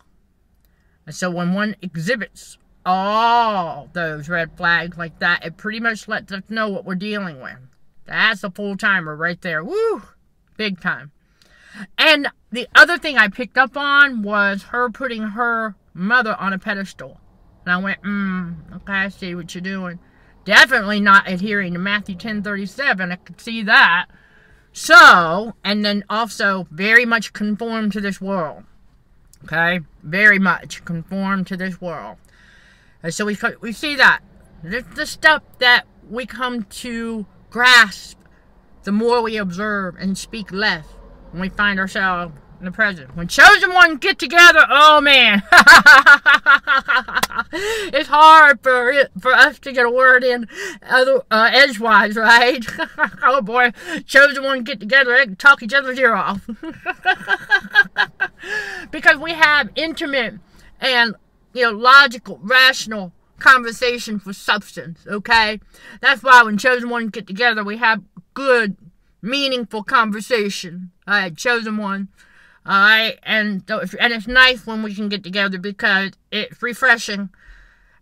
And 1.06 1.14
so 1.14 1.30
when 1.30 1.54
one 1.54 1.76
exhibits 1.82 2.58
all 2.84 3.88
those 3.92 4.28
red 4.28 4.56
flags 4.56 4.96
like 4.96 5.18
that, 5.20 5.44
it 5.44 5.56
pretty 5.56 5.80
much 5.80 6.08
lets 6.08 6.32
us 6.32 6.42
know 6.48 6.68
what 6.68 6.84
we're 6.84 6.94
dealing 6.94 7.40
with. 7.40 7.58
That's 8.04 8.42
a 8.44 8.50
full 8.50 8.76
timer 8.76 9.16
right 9.16 9.40
there. 9.40 9.62
Woo! 9.64 10.02
Big 10.56 10.80
time. 10.80 11.12
And 11.98 12.28
the 12.50 12.68
other 12.74 12.98
thing 12.98 13.16
I 13.16 13.28
picked 13.28 13.58
up 13.58 13.76
on 13.76 14.22
was 14.22 14.64
her 14.64 14.90
putting 14.90 15.22
her 15.22 15.74
mother 15.94 16.36
on 16.38 16.52
a 16.52 16.58
pedestal. 16.58 17.20
And 17.64 17.72
I 17.72 17.78
went, 17.78 18.00
hmm, 18.00 18.52
okay, 18.74 18.92
I 18.92 19.08
see 19.08 19.34
what 19.34 19.54
you're 19.54 19.62
doing. 19.62 19.98
Definitely 20.44 21.00
not 21.00 21.30
adhering 21.30 21.74
to 21.74 21.78
Matthew 21.78 22.16
10:37. 22.16 23.12
I 23.12 23.16
could 23.16 23.40
see 23.40 23.62
that. 23.62 24.06
So, 24.72 25.54
and 25.62 25.84
then 25.84 26.04
also 26.08 26.66
very 26.70 27.04
much 27.04 27.32
conform 27.32 27.90
to 27.90 28.00
this 28.00 28.20
world. 28.20 28.64
Okay? 29.44 29.80
Very 30.02 30.38
much 30.38 30.84
conform 30.84 31.44
to 31.44 31.56
this 31.56 31.80
world. 31.80 32.16
And 33.02 33.12
so 33.12 33.24
we, 33.24 33.36
we 33.60 33.72
see 33.72 33.94
that. 33.96 34.20
This 34.62 34.84
the 34.94 35.06
stuff 35.06 35.42
that 35.58 35.86
we 36.08 36.26
come 36.26 36.64
to 36.64 37.26
grasp 37.50 38.18
the 38.84 38.92
more 38.92 39.22
we 39.22 39.36
observe 39.36 39.96
and 39.98 40.16
speak 40.16 40.50
less 40.50 40.86
when 41.32 41.40
we 41.40 41.48
find 41.48 41.80
ourselves 41.80 42.32
in 42.62 42.66
the 42.66 42.70
present. 42.70 43.16
When 43.16 43.26
chosen 43.26 43.72
ones 43.72 43.98
get 43.98 44.20
together, 44.20 44.64
oh 44.68 45.00
man, 45.00 45.42
it's 47.92 48.08
hard 48.08 48.62
for 48.62 48.92
it, 48.92 49.10
for 49.20 49.32
us 49.32 49.58
to 49.60 49.72
get 49.72 49.84
a 49.84 49.90
word 49.90 50.22
in 50.22 50.46
other, 50.88 51.22
uh, 51.30 51.50
edgewise, 51.52 52.14
right? 52.14 52.64
oh 53.24 53.40
boy, 53.40 53.72
chosen 54.06 54.44
ones 54.44 54.62
get 54.62 54.78
together, 54.78 55.16
can 55.16 55.34
talk 55.34 55.60
each 55.62 55.74
other's 55.74 55.98
ear 55.98 56.14
off. 56.14 56.48
because 58.92 59.18
we 59.18 59.32
have 59.32 59.70
intimate 59.74 60.34
and, 60.80 61.16
you 61.52 61.62
know, 61.62 61.72
logical, 61.72 62.38
rational 62.42 63.12
conversation 63.40 64.20
for 64.20 64.32
substance, 64.32 65.04
okay? 65.08 65.58
That's 66.00 66.22
why 66.22 66.44
when 66.44 66.58
chosen 66.58 66.90
ones 66.90 67.10
get 67.10 67.26
together, 67.26 67.64
we 67.64 67.78
have 67.78 68.02
good, 68.34 68.76
meaningful 69.22 69.84
conversation. 69.84 70.90
I 71.06 71.20
had 71.20 71.36
chosen 71.38 71.76
one. 71.78 72.08
Alright, 72.66 73.18
and 73.24 73.64
and 73.68 74.12
it's 74.12 74.28
nice 74.28 74.66
when 74.66 74.82
we 74.82 74.94
can 74.94 75.08
get 75.08 75.24
together 75.24 75.58
because 75.58 76.12
it's 76.30 76.62
refreshing. 76.62 77.30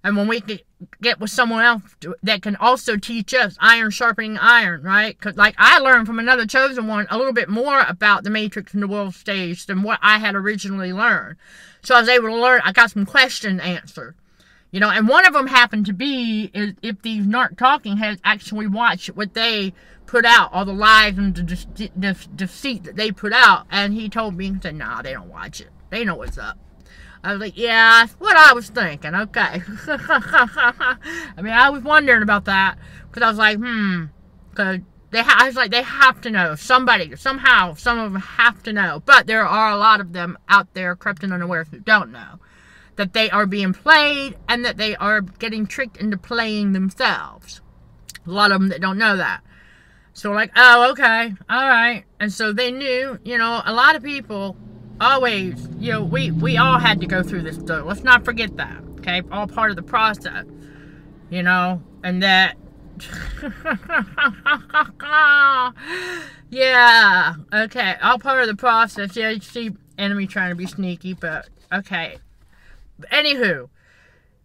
And 0.02 0.16
when 0.16 0.28
we 0.28 0.40
can 0.40 0.58
get 1.02 1.20
with 1.20 1.30
someone 1.30 1.62
else 1.62 1.82
that 2.22 2.42
can 2.42 2.56
also 2.56 2.96
teach 2.96 3.34
us 3.34 3.56
iron 3.60 3.90
sharpening 3.90 4.38
iron, 4.38 4.82
right? 4.82 5.16
Because, 5.18 5.36
like, 5.36 5.54
I 5.58 5.78
learned 5.78 6.06
from 6.06 6.18
another 6.18 6.46
chosen 6.46 6.86
one 6.86 7.06
a 7.10 7.18
little 7.18 7.34
bit 7.34 7.50
more 7.50 7.80
about 7.86 8.24
the 8.24 8.30
Matrix 8.30 8.72
and 8.72 8.82
the 8.82 8.88
world 8.88 9.14
stage 9.14 9.66
than 9.66 9.82
what 9.82 9.98
I 10.02 10.18
had 10.18 10.34
originally 10.34 10.92
learned. 10.92 11.36
So 11.82 11.94
I 11.94 12.00
was 12.00 12.08
able 12.08 12.28
to 12.28 12.36
learn, 12.36 12.62
I 12.64 12.72
got 12.72 12.90
some 12.90 13.04
questions 13.04 13.60
answered. 13.60 14.14
You 14.70 14.78
know, 14.78 14.90
and 14.90 15.08
one 15.08 15.26
of 15.26 15.32
them 15.32 15.48
happened 15.48 15.86
to 15.86 15.92
be 15.92 16.50
is 16.54 16.74
if 16.80 17.02
these 17.02 17.26
narc 17.26 17.58
talking 17.58 17.96
heads 17.96 18.20
actually 18.24 18.68
watch 18.68 19.08
what 19.08 19.34
they 19.34 19.72
put 20.06 20.24
out, 20.24 20.52
all 20.52 20.64
the 20.64 20.72
lies 20.72 21.18
and 21.18 21.34
the 21.34 21.42
de- 21.42 21.88
de- 21.88 22.28
deceit 22.36 22.84
that 22.84 22.96
they 22.96 23.10
put 23.10 23.32
out. 23.32 23.66
And 23.70 23.94
he 23.94 24.08
told 24.08 24.36
me, 24.36 24.52
he 24.52 24.60
said, 24.60 24.76
nah, 24.76 25.02
they 25.02 25.12
don't 25.12 25.28
watch 25.28 25.60
it. 25.60 25.70
They 25.90 26.04
know 26.04 26.14
what's 26.14 26.38
up. 26.38 26.56
I 27.22 27.32
was 27.32 27.40
like, 27.40 27.56
yeah, 27.56 28.00
that's 28.00 28.12
what 28.14 28.36
I 28.36 28.52
was 28.52 28.68
thinking. 28.70 29.14
Okay. 29.14 29.62
I 29.88 31.42
mean, 31.42 31.52
I 31.52 31.68
was 31.70 31.82
wondering 31.82 32.22
about 32.22 32.44
that 32.46 32.78
because 33.08 33.22
I 33.22 33.28
was 33.28 33.38
like, 33.38 33.58
hmm, 33.58 34.04
because 34.50 34.78
they 35.10 35.22
ha- 35.22 35.38
I 35.40 35.46
was 35.46 35.56
like, 35.56 35.72
they 35.72 35.82
have 35.82 36.20
to 36.22 36.30
know. 36.30 36.54
Somebody, 36.54 37.14
somehow, 37.16 37.74
some 37.74 37.98
of 37.98 38.12
them 38.12 38.22
have 38.22 38.62
to 38.62 38.72
know. 38.72 39.02
But 39.04 39.26
there 39.26 39.44
are 39.44 39.72
a 39.72 39.76
lot 39.76 40.00
of 40.00 40.12
them 40.12 40.38
out 40.48 40.72
there, 40.74 40.94
crept 40.94 41.24
and 41.24 41.32
unaware, 41.32 41.64
who 41.64 41.80
don't 41.80 42.12
know 42.12 42.38
that 43.00 43.14
they 43.14 43.30
are 43.30 43.46
being 43.46 43.72
played 43.72 44.36
and 44.46 44.62
that 44.62 44.76
they 44.76 44.94
are 44.96 45.22
getting 45.22 45.66
tricked 45.66 45.96
into 45.96 46.18
playing 46.18 46.74
themselves. 46.74 47.62
A 48.26 48.30
lot 48.30 48.52
of 48.52 48.60
them 48.60 48.68
that 48.68 48.82
don't 48.82 48.98
know 48.98 49.16
that. 49.16 49.40
So 50.12 50.32
like, 50.32 50.52
oh, 50.54 50.90
okay, 50.90 51.32
all 51.48 51.66
right. 51.66 52.04
And 52.20 52.30
so 52.30 52.52
they 52.52 52.70
knew, 52.70 53.18
you 53.24 53.38
know, 53.38 53.62
a 53.64 53.72
lot 53.72 53.96
of 53.96 54.02
people 54.02 54.54
always, 55.00 55.66
you 55.78 55.92
know, 55.92 56.04
we, 56.04 56.30
we 56.30 56.58
all 56.58 56.78
had 56.78 57.00
to 57.00 57.06
go 57.06 57.22
through 57.22 57.40
this 57.40 57.56
though. 57.56 57.84
Let's 57.84 58.02
not 58.02 58.22
forget 58.22 58.54
that, 58.58 58.82
okay? 58.98 59.22
All 59.32 59.46
part 59.46 59.70
of 59.70 59.76
the 59.76 59.82
process, 59.82 60.44
you 61.30 61.42
know, 61.42 61.82
and 62.04 62.22
that, 62.22 62.58
yeah, 66.50 67.34
okay, 67.50 67.94
all 68.02 68.18
part 68.18 68.42
of 68.42 68.46
the 68.46 68.56
process. 68.56 69.16
Yeah, 69.16 69.30
you 69.30 69.40
see 69.40 69.70
enemy 69.96 70.26
trying 70.26 70.50
to 70.50 70.54
be 70.54 70.66
sneaky, 70.66 71.14
but 71.14 71.48
okay, 71.72 72.18
anywho, 73.12 73.68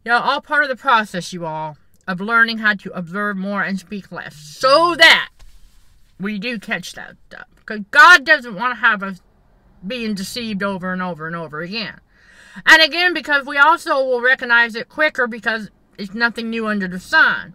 you 0.04 0.12
know, 0.12 0.20
all 0.20 0.42
part 0.42 0.64
of 0.64 0.70
the 0.70 0.76
process, 0.76 1.34
you 1.34 1.46
all, 1.46 1.78
of 2.08 2.22
learning 2.22 2.60
how 2.60 2.74
to 2.76 2.92
observe 2.92 3.38
more 3.38 3.64
and 3.64 3.80
speak 3.80 4.12
less. 4.12 4.36
So 4.36 4.96
that 4.96 5.30
we 6.20 6.40
do 6.40 6.60
catch 6.60 6.94
that 6.94 7.16
stuff. 7.28 7.48
Because 7.56 7.82
God 7.92 8.26
doesn't 8.26 8.56
want 8.56 8.72
to 8.74 8.82
have 8.82 9.02
us 9.02 9.22
being 9.86 10.14
deceived 10.14 10.64
over 10.64 10.94
and 10.94 11.02
over 11.02 11.28
and 11.28 11.36
over 11.36 11.62
again. 11.62 12.00
And 12.66 12.82
again, 12.82 13.14
because 13.14 13.46
we 13.46 13.58
also 13.58 13.96
will 13.96 14.22
recognize 14.22 14.76
it 14.76 14.88
quicker 14.88 15.28
because 15.28 15.70
it's 15.98 16.14
nothing 16.14 16.50
new 16.50 16.68
under 16.68 16.88
the 16.88 17.00
sun. 17.00 17.54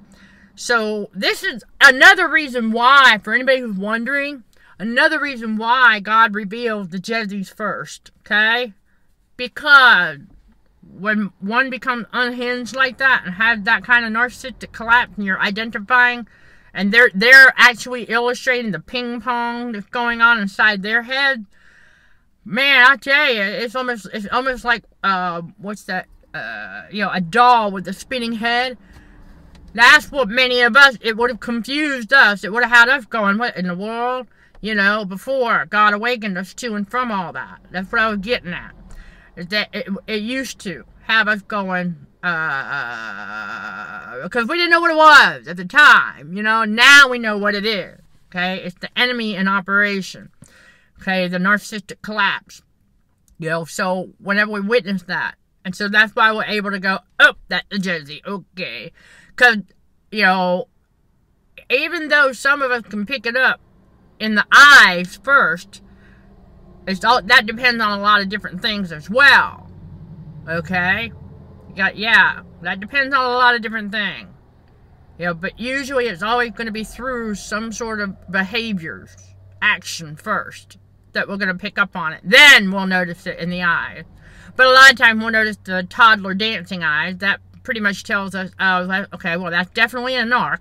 So 0.54 1.10
this 1.14 1.42
is 1.42 1.64
another 1.80 2.28
reason 2.28 2.70
why, 2.70 3.18
for 3.22 3.32
anybody 3.32 3.60
who's 3.60 3.76
wondering, 3.76 4.44
another 4.78 5.18
reason 5.18 5.56
why 5.56 6.00
God 6.00 6.34
revealed 6.34 6.90
the 6.90 6.98
Jezzies 6.98 7.54
first, 7.54 8.10
okay? 8.20 8.74
Because 9.36 10.18
when 10.82 11.32
one 11.40 11.70
becomes 11.70 12.06
unhinged 12.12 12.74
like 12.74 12.98
that 12.98 13.22
and 13.24 13.34
has 13.34 13.62
that 13.62 13.84
kind 13.84 14.04
of 14.04 14.12
narcissistic 14.12 14.72
collapse 14.72 15.12
and 15.16 15.26
you're 15.26 15.40
identifying 15.40 16.26
and 16.72 16.92
they're 16.92 17.10
they're 17.14 17.52
actually 17.56 18.04
illustrating 18.04 18.70
the 18.70 18.80
ping 18.80 19.20
pong 19.20 19.72
that's 19.72 19.86
going 19.86 20.20
on 20.20 20.38
inside 20.38 20.82
their 20.82 21.02
head 21.02 21.44
man 22.44 22.86
i 22.86 22.96
tell 22.96 23.32
you 23.32 23.42
it's 23.42 23.74
almost 23.74 24.08
it's 24.12 24.26
almost 24.32 24.64
like 24.64 24.84
uh 25.02 25.42
what's 25.58 25.84
that 25.84 26.06
uh 26.34 26.82
you 26.90 27.02
know 27.02 27.10
a 27.12 27.20
doll 27.20 27.70
with 27.70 27.86
a 27.88 27.92
spinning 27.92 28.32
head. 28.32 28.78
That's 29.72 30.10
what 30.10 30.28
many 30.28 30.62
of 30.62 30.76
us 30.76 30.96
it 31.00 31.16
would 31.16 31.30
have 31.30 31.40
confused 31.40 32.12
us. 32.12 32.42
It 32.42 32.52
would 32.52 32.64
have 32.64 32.72
had 32.72 32.88
us 32.88 33.04
going 33.04 33.38
what 33.38 33.56
in 33.56 33.68
the 33.68 33.74
world? 33.74 34.26
You 34.60 34.74
know 34.74 35.04
before 35.04 35.66
god 35.66 35.94
awakened 35.94 36.38
us 36.38 36.54
to 36.54 36.74
and 36.74 36.88
from 36.88 37.10
all 37.10 37.32
that. 37.32 37.60
That's 37.70 37.90
what 37.90 38.00
i 38.00 38.08
was 38.08 38.18
getting 38.18 38.52
at 38.52 38.74
that 39.48 39.68
it, 39.72 39.88
it 40.06 40.22
used 40.22 40.58
to 40.60 40.84
have 41.02 41.28
us 41.28 41.42
going 41.42 42.06
uh 42.22 44.22
because 44.22 44.46
we 44.46 44.56
didn't 44.56 44.70
know 44.70 44.80
what 44.80 44.90
it 44.90 44.96
was 44.96 45.48
at 45.48 45.56
the 45.56 45.64
time 45.64 46.34
you 46.34 46.42
know? 46.42 46.64
Now 46.64 47.08
we 47.08 47.18
know 47.18 47.38
what 47.38 47.54
it 47.54 47.64
is 47.64 47.98
okay? 48.28 48.62
It's 48.62 48.78
the 48.78 48.90
enemy 48.98 49.34
in 49.34 49.48
operation 49.48 50.30
okay? 51.00 51.28
The 51.28 51.38
narcissistic 51.38 52.02
collapse 52.02 52.62
you 53.38 53.48
know? 53.48 53.64
So 53.64 54.10
whenever 54.18 54.52
we 54.52 54.60
witness 54.60 55.02
that 55.04 55.36
and 55.64 55.74
so 55.74 55.88
that's 55.88 56.14
why 56.14 56.32
we're 56.32 56.44
able 56.44 56.70
to 56.70 56.78
go 56.78 56.98
oh 57.18 57.34
that's 57.48 57.66
the 57.70 57.78
Jezzy 57.78 58.24
okay. 58.26 58.92
Because 59.34 59.58
you 60.10 60.22
know 60.22 60.68
even 61.70 62.08
though 62.08 62.32
some 62.32 62.62
of 62.62 62.70
us 62.70 62.82
can 62.82 63.06
pick 63.06 63.24
it 63.24 63.36
up 63.36 63.60
in 64.18 64.34
the 64.34 64.44
eyes 64.52 65.18
first 65.22 65.82
it's 66.86 67.04
all 67.04 67.22
that 67.22 67.46
depends 67.46 67.82
on 67.82 67.98
a 67.98 68.02
lot 68.02 68.20
of 68.20 68.28
different 68.28 68.60
things 68.62 68.92
as 68.92 69.08
well. 69.08 69.70
Okay? 70.48 71.12
You 71.68 71.76
got 71.76 71.96
yeah, 71.96 72.40
that 72.62 72.80
depends 72.80 73.14
on 73.14 73.24
a 73.24 73.34
lot 73.34 73.54
of 73.54 73.62
different 73.62 73.92
things. 73.92 74.28
You 75.18 75.26
know, 75.26 75.34
but 75.34 75.60
usually 75.60 76.06
it's 76.06 76.22
always 76.22 76.52
going 76.52 76.66
to 76.66 76.72
be 76.72 76.84
through 76.84 77.34
some 77.34 77.72
sort 77.72 78.00
of 78.00 78.30
behaviors, 78.30 79.14
action 79.60 80.16
first, 80.16 80.78
that 81.12 81.28
we're 81.28 81.36
going 81.36 81.48
to 81.48 81.54
pick 81.54 81.78
up 81.78 81.94
on 81.94 82.14
it. 82.14 82.22
Then 82.24 82.70
we'll 82.70 82.86
notice 82.86 83.26
it 83.26 83.38
in 83.38 83.50
the 83.50 83.62
eyes. 83.62 84.04
But 84.56 84.66
a 84.66 84.70
lot 84.70 84.90
of 84.90 84.96
times 84.96 85.20
we'll 85.20 85.32
notice 85.32 85.58
the 85.62 85.82
toddler 85.82 86.32
dancing 86.32 86.82
eyes. 86.82 87.18
That 87.18 87.40
pretty 87.62 87.80
much 87.80 88.02
tells 88.02 88.34
us, 88.34 88.50
oh, 88.58 89.04
okay, 89.12 89.36
well, 89.36 89.50
that's 89.50 89.70
definitely 89.70 90.16
a 90.16 90.22
narc. 90.22 90.60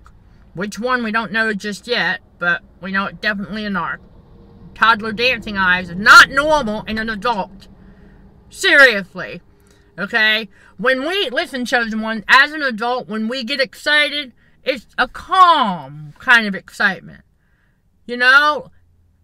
Which 0.52 0.78
one 0.78 1.02
we 1.02 1.12
don't 1.12 1.32
know 1.32 1.54
just 1.54 1.86
yet, 1.88 2.20
but 2.38 2.62
we 2.82 2.92
know 2.92 3.06
it's 3.06 3.20
definitely 3.20 3.64
a 3.64 3.70
narc 3.70 4.00
toddler 4.80 5.12
dancing 5.12 5.58
eyes 5.58 5.90
is 5.90 5.96
not 5.96 6.30
normal 6.30 6.82
in 6.84 6.96
an 6.96 7.10
adult. 7.10 7.68
Seriously. 8.48 9.42
Okay? 9.98 10.48
When 10.78 11.06
we, 11.06 11.28
listen, 11.28 11.66
chosen 11.66 12.00
one, 12.00 12.24
as 12.26 12.52
an 12.52 12.62
adult, 12.62 13.06
when 13.06 13.28
we 13.28 13.44
get 13.44 13.60
excited, 13.60 14.32
it's 14.64 14.86
a 14.96 15.06
calm 15.06 16.14
kind 16.18 16.46
of 16.46 16.54
excitement. 16.54 17.24
You 18.06 18.16
know? 18.16 18.70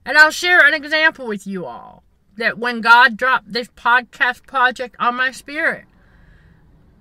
And 0.05 0.19
I'll 0.19 0.31
share 0.31 0.61
an 0.61 0.75
example 0.75 1.27
with 1.27 1.47
you 1.47 1.65
all. 1.65 2.05
That 2.37 2.59
when 2.59 2.83
God 2.83 3.17
dropped 3.17 3.51
this 3.51 3.69
podcast 3.69 4.47
project 4.47 4.95
on 4.99 5.15
my 5.15 5.31
spirit, 5.31 5.87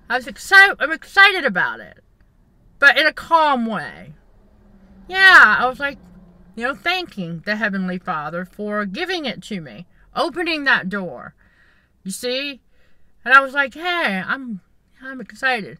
I 0.08 0.16
was 0.16 0.26
excited, 0.26 0.78
I'm 0.80 0.92
excited 0.92 1.44
about 1.44 1.80
it. 1.80 1.98
But 2.78 2.98
in 2.98 3.06
a 3.06 3.12
calm 3.12 3.66
way. 3.66 4.14
yeah, 5.08 5.56
I 5.58 5.68
was 5.68 5.78
like, 5.78 5.98
you 6.56 6.64
know, 6.64 6.74
thanking 6.74 7.42
the 7.44 7.56
Heavenly 7.56 7.98
Father 7.98 8.44
for 8.44 8.86
giving 8.86 9.26
it 9.26 9.42
to 9.44 9.60
me, 9.60 9.86
opening 10.16 10.64
that 10.64 10.88
door. 10.88 11.34
You 12.02 12.10
see? 12.10 12.60
And 13.24 13.34
I 13.34 13.40
was 13.40 13.52
like, 13.52 13.74
hey, 13.74 14.22
I'm 14.26 14.60
I'm 15.02 15.20
excited. 15.20 15.78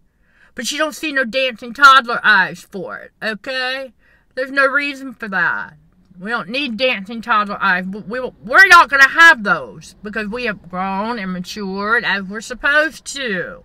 But 0.55 0.71
you 0.71 0.79
don't 0.79 0.95
see 0.95 1.13
no 1.13 1.25
dancing 1.25 1.73
toddler 1.73 2.21
eyes 2.23 2.61
for 2.61 2.99
it, 2.99 3.13
okay? 3.23 3.93
There's 4.35 4.51
no 4.51 4.67
reason 4.67 5.15
for 5.15 5.29
that. 5.29 5.75
We 6.19 6.31
don't 6.31 6.49
need 6.49 6.77
dancing 6.77 7.21
toddler 7.21 7.59
eyes. 7.61 7.85
We, 7.87 8.21
we're 8.21 8.67
not 8.69 8.89
going 8.89 9.03
to 9.03 9.09
have 9.09 9.43
those 9.43 9.97
because 10.03 10.29
we 10.29 10.45
have 10.45 10.69
grown 10.69 11.19
and 11.19 11.33
matured 11.33 12.05
as 12.05 12.25
we're 12.25 12.41
supposed 12.41 13.05
to. 13.17 13.65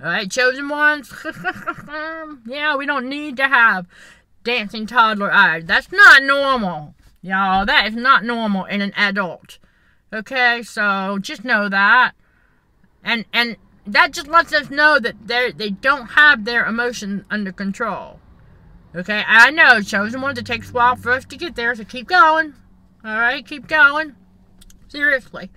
Alright, 0.00 0.30
chosen 0.30 0.68
ones? 0.68 1.12
yeah, 2.46 2.76
we 2.76 2.86
don't 2.86 3.08
need 3.08 3.36
to 3.36 3.48
have 3.48 3.86
dancing 4.44 4.86
toddler 4.86 5.32
eyes. 5.32 5.64
That's 5.64 5.92
not 5.92 6.22
normal. 6.22 6.94
Y'all, 7.20 7.64
that 7.66 7.86
is 7.86 7.94
not 7.94 8.24
normal 8.24 8.64
in 8.64 8.80
an 8.80 8.92
adult. 8.96 9.58
Okay, 10.12 10.62
so 10.62 11.18
just 11.20 11.44
know 11.44 11.68
that. 11.68 12.12
And 13.04 13.24
and 13.32 13.56
that 13.86 14.12
just 14.12 14.28
lets 14.28 14.52
us 14.52 14.70
know 14.70 14.98
that 14.98 15.26
they 15.26 15.52
they 15.52 15.70
don't 15.70 16.08
have 16.08 16.44
their 16.44 16.66
emotions 16.66 17.24
under 17.30 17.52
control. 17.52 18.20
Okay, 18.94 19.24
I 19.26 19.50
know, 19.50 19.80
chosen 19.80 20.20
ones, 20.20 20.38
it 20.38 20.44
takes 20.44 20.70
a 20.70 20.72
while 20.72 20.96
for 20.96 21.12
us 21.12 21.24
to 21.26 21.36
get 21.36 21.56
there, 21.56 21.74
so 21.74 21.84
keep 21.84 22.08
going. 22.08 22.54
Alright, 23.04 23.46
keep 23.46 23.66
going. 23.66 24.14
Seriously. 24.88 25.50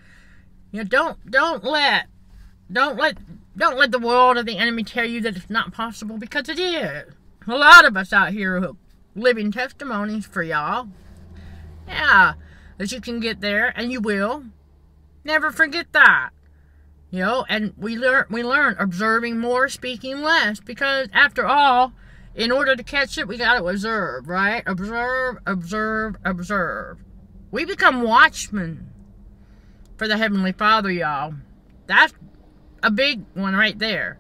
You 0.72 0.80
know, 0.80 0.86
don't 0.86 1.32
don't 1.32 1.64
let 1.64 2.08
don't 2.72 2.98
let 2.98 3.18
don't 3.58 3.78
let 3.78 3.92
the 3.92 4.00
world 4.00 4.38
or 4.38 4.44
the 4.44 4.58
enemy 4.58 4.84
tell 4.84 5.06
you 5.06 5.22
that 5.22 5.36
it's 5.36 5.50
not 5.50 5.74
possible 5.74 6.18
because 6.18 6.50
it 6.50 6.60
is. 6.60 7.14
A 7.48 7.56
lot 7.56 7.86
of 7.86 7.96
us 7.96 8.12
out 8.12 8.32
here 8.32 8.58
are 8.58 8.72
living 9.16 9.52
testimonies 9.52 10.26
for 10.26 10.42
y'all. 10.42 10.90
Yeah, 11.88 12.34
that 12.78 12.92
you 12.92 13.00
can 13.00 13.20
get 13.20 13.42
there 13.42 13.72
and 13.76 13.92
you 13.92 14.02
will. 14.02 14.46
Never 15.24 15.52
forget 15.52 15.94
that. 15.94 16.32
You 17.12 17.20
know, 17.20 17.46
and 17.48 17.74
we 17.78 17.98
learn 17.98 18.26
we 18.32 18.44
learn 18.44 18.76
observing 18.80 19.40
more, 19.40 19.70
speaking 19.70 20.22
less, 20.22 20.60
because 20.60 21.08
after 21.14 21.46
all, 21.46 21.94
in 22.34 22.52
order 22.52 22.76
to 22.76 22.84
catch 22.84 23.18
it, 23.18 23.28
we 23.28 23.38
got 23.38 23.60
to 23.60 23.66
observe, 23.68 24.28
right? 24.28 24.64
Observe, 24.66 25.38
observe, 25.46 26.16
observe. 26.26 26.98
We 27.52 27.64
become 27.64 28.02
watchmen 28.02 28.90
for 29.98 30.08
the 30.08 30.18
Heavenly 30.18 30.52
Father, 30.52 30.92
y'all. 30.92 31.36
That's 31.86 32.14
a 32.82 32.90
big 32.90 33.24
one 33.36 33.56
right 33.56 33.78
there. 33.78 34.18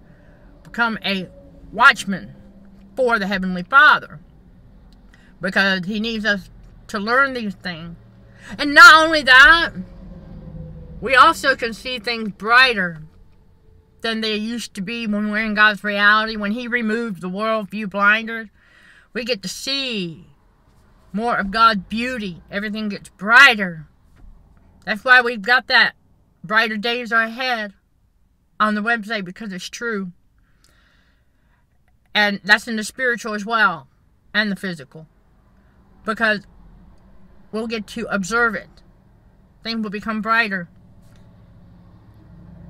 Become 0.63 1.00
a 1.03 1.27
watchman 1.72 2.35
for 2.96 3.20
the 3.20 3.28
Heavenly 3.28 3.64
Father. 3.64 4.20
Because 5.42 5.86
He 5.86 6.00
needs 6.00 6.25
us 6.25 6.50
to 6.88 7.00
learn 7.00 7.34
these 7.34 7.56
things. 7.56 7.98
And 8.58 8.74
not 8.74 9.06
only 9.06 9.22
that, 9.24 9.72
we 11.02 11.16
also 11.16 11.56
can 11.56 11.74
see 11.74 12.00
things 12.00 12.30
brighter 12.30 13.02
than 14.02 14.22
they 14.22 14.36
used 14.36 14.74
to 14.75 14.82
be 14.82 15.08
when 15.08 15.32
we're 15.32 15.46
in 15.46 15.56
God's 15.56 15.84
reality. 15.84 16.36
When 16.36 16.52
He 16.52 16.68
removed 16.68 17.22
the 17.22 17.30
worldview 17.30 17.90
blinders, 17.90 18.50
we 19.14 19.25
get 19.25 19.42
to 19.42 19.50
see 19.50 20.28
more 21.12 21.38
of 21.38 21.50
God's 21.50 21.84
beauty. 21.90 22.42
Everything 22.52 22.90
gets 22.90 23.10
brighter. 23.10 23.88
That's 24.86 25.04
why 25.04 25.22
we've 25.22 25.42
got 25.42 25.68
that 25.68 25.94
brighter 26.44 26.78
days 26.78 27.12
are 27.12 27.24
ahead 27.24 27.74
on 28.60 28.75
the 28.75 28.82
website 28.82 29.25
because 29.25 29.52
it's 29.52 29.70
true. 29.70 30.12
And 32.16 32.40
that's 32.46 32.68
in 32.68 32.78
the 32.78 32.84
spiritual 32.84 33.34
as 33.34 33.46
well 33.46 33.90
and 34.34 34.50
the 34.50 34.56
physical. 34.56 35.06
Because 36.06 36.48
we'll 37.52 37.68
get 37.68 37.86
to 37.88 38.08
observe 38.10 38.56
it. 38.56 38.70
Things 39.64 39.84
will 39.84 39.90
become 39.90 40.22
brighter 40.22 40.70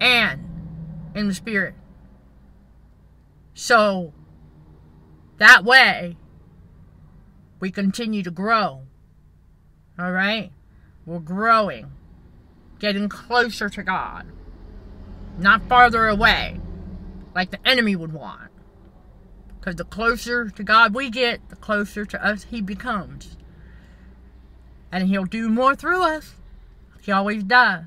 and 0.01 0.41
in 1.13 1.27
the 1.27 1.33
spirit. 1.33 1.75
So 3.53 4.13
that 5.37 5.63
way 5.63 6.17
we 7.59 7.69
continue 7.69 8.23
to 8.23 8.31
grow. 8.31 8.81
All 9.99 10.11
right? 10.11 10.51
We're 11.05 11.19
growing, 11.19 11.91
getting 12.79 13.09
closer 13.09 13.69
to 13.69 13.83
God, 13.83 14.25
not 15.37 15.69
farther 15.69 16.07
away 16.07 16.59
like 17.35 17.51
the 17.51 17.67
enemy 17.67 17.95
would 17.95 18.11
want. 18.11 18.44
Because 19.65 19.77
the 19.77 19.83
closer 19.83 20.47
to 20.47 20.63
God 20.63 20.93
we 20.93 21.09
get, 21.09 21.49
the 21.49 21.55
closer 21.55 22.05
to 22.05 22.23
us 22.23 22.43
He 22.43 22.61
becomes. 22.61 23.35
And 24.91 25.07
He'll 25.07 25.25
do 25.25 25.49
more 25.49 25.75
through 25.75 26.03
us. 26.03 26.35
He 27.01 27.11
always 27.11 27.43
does. 27.43 27.85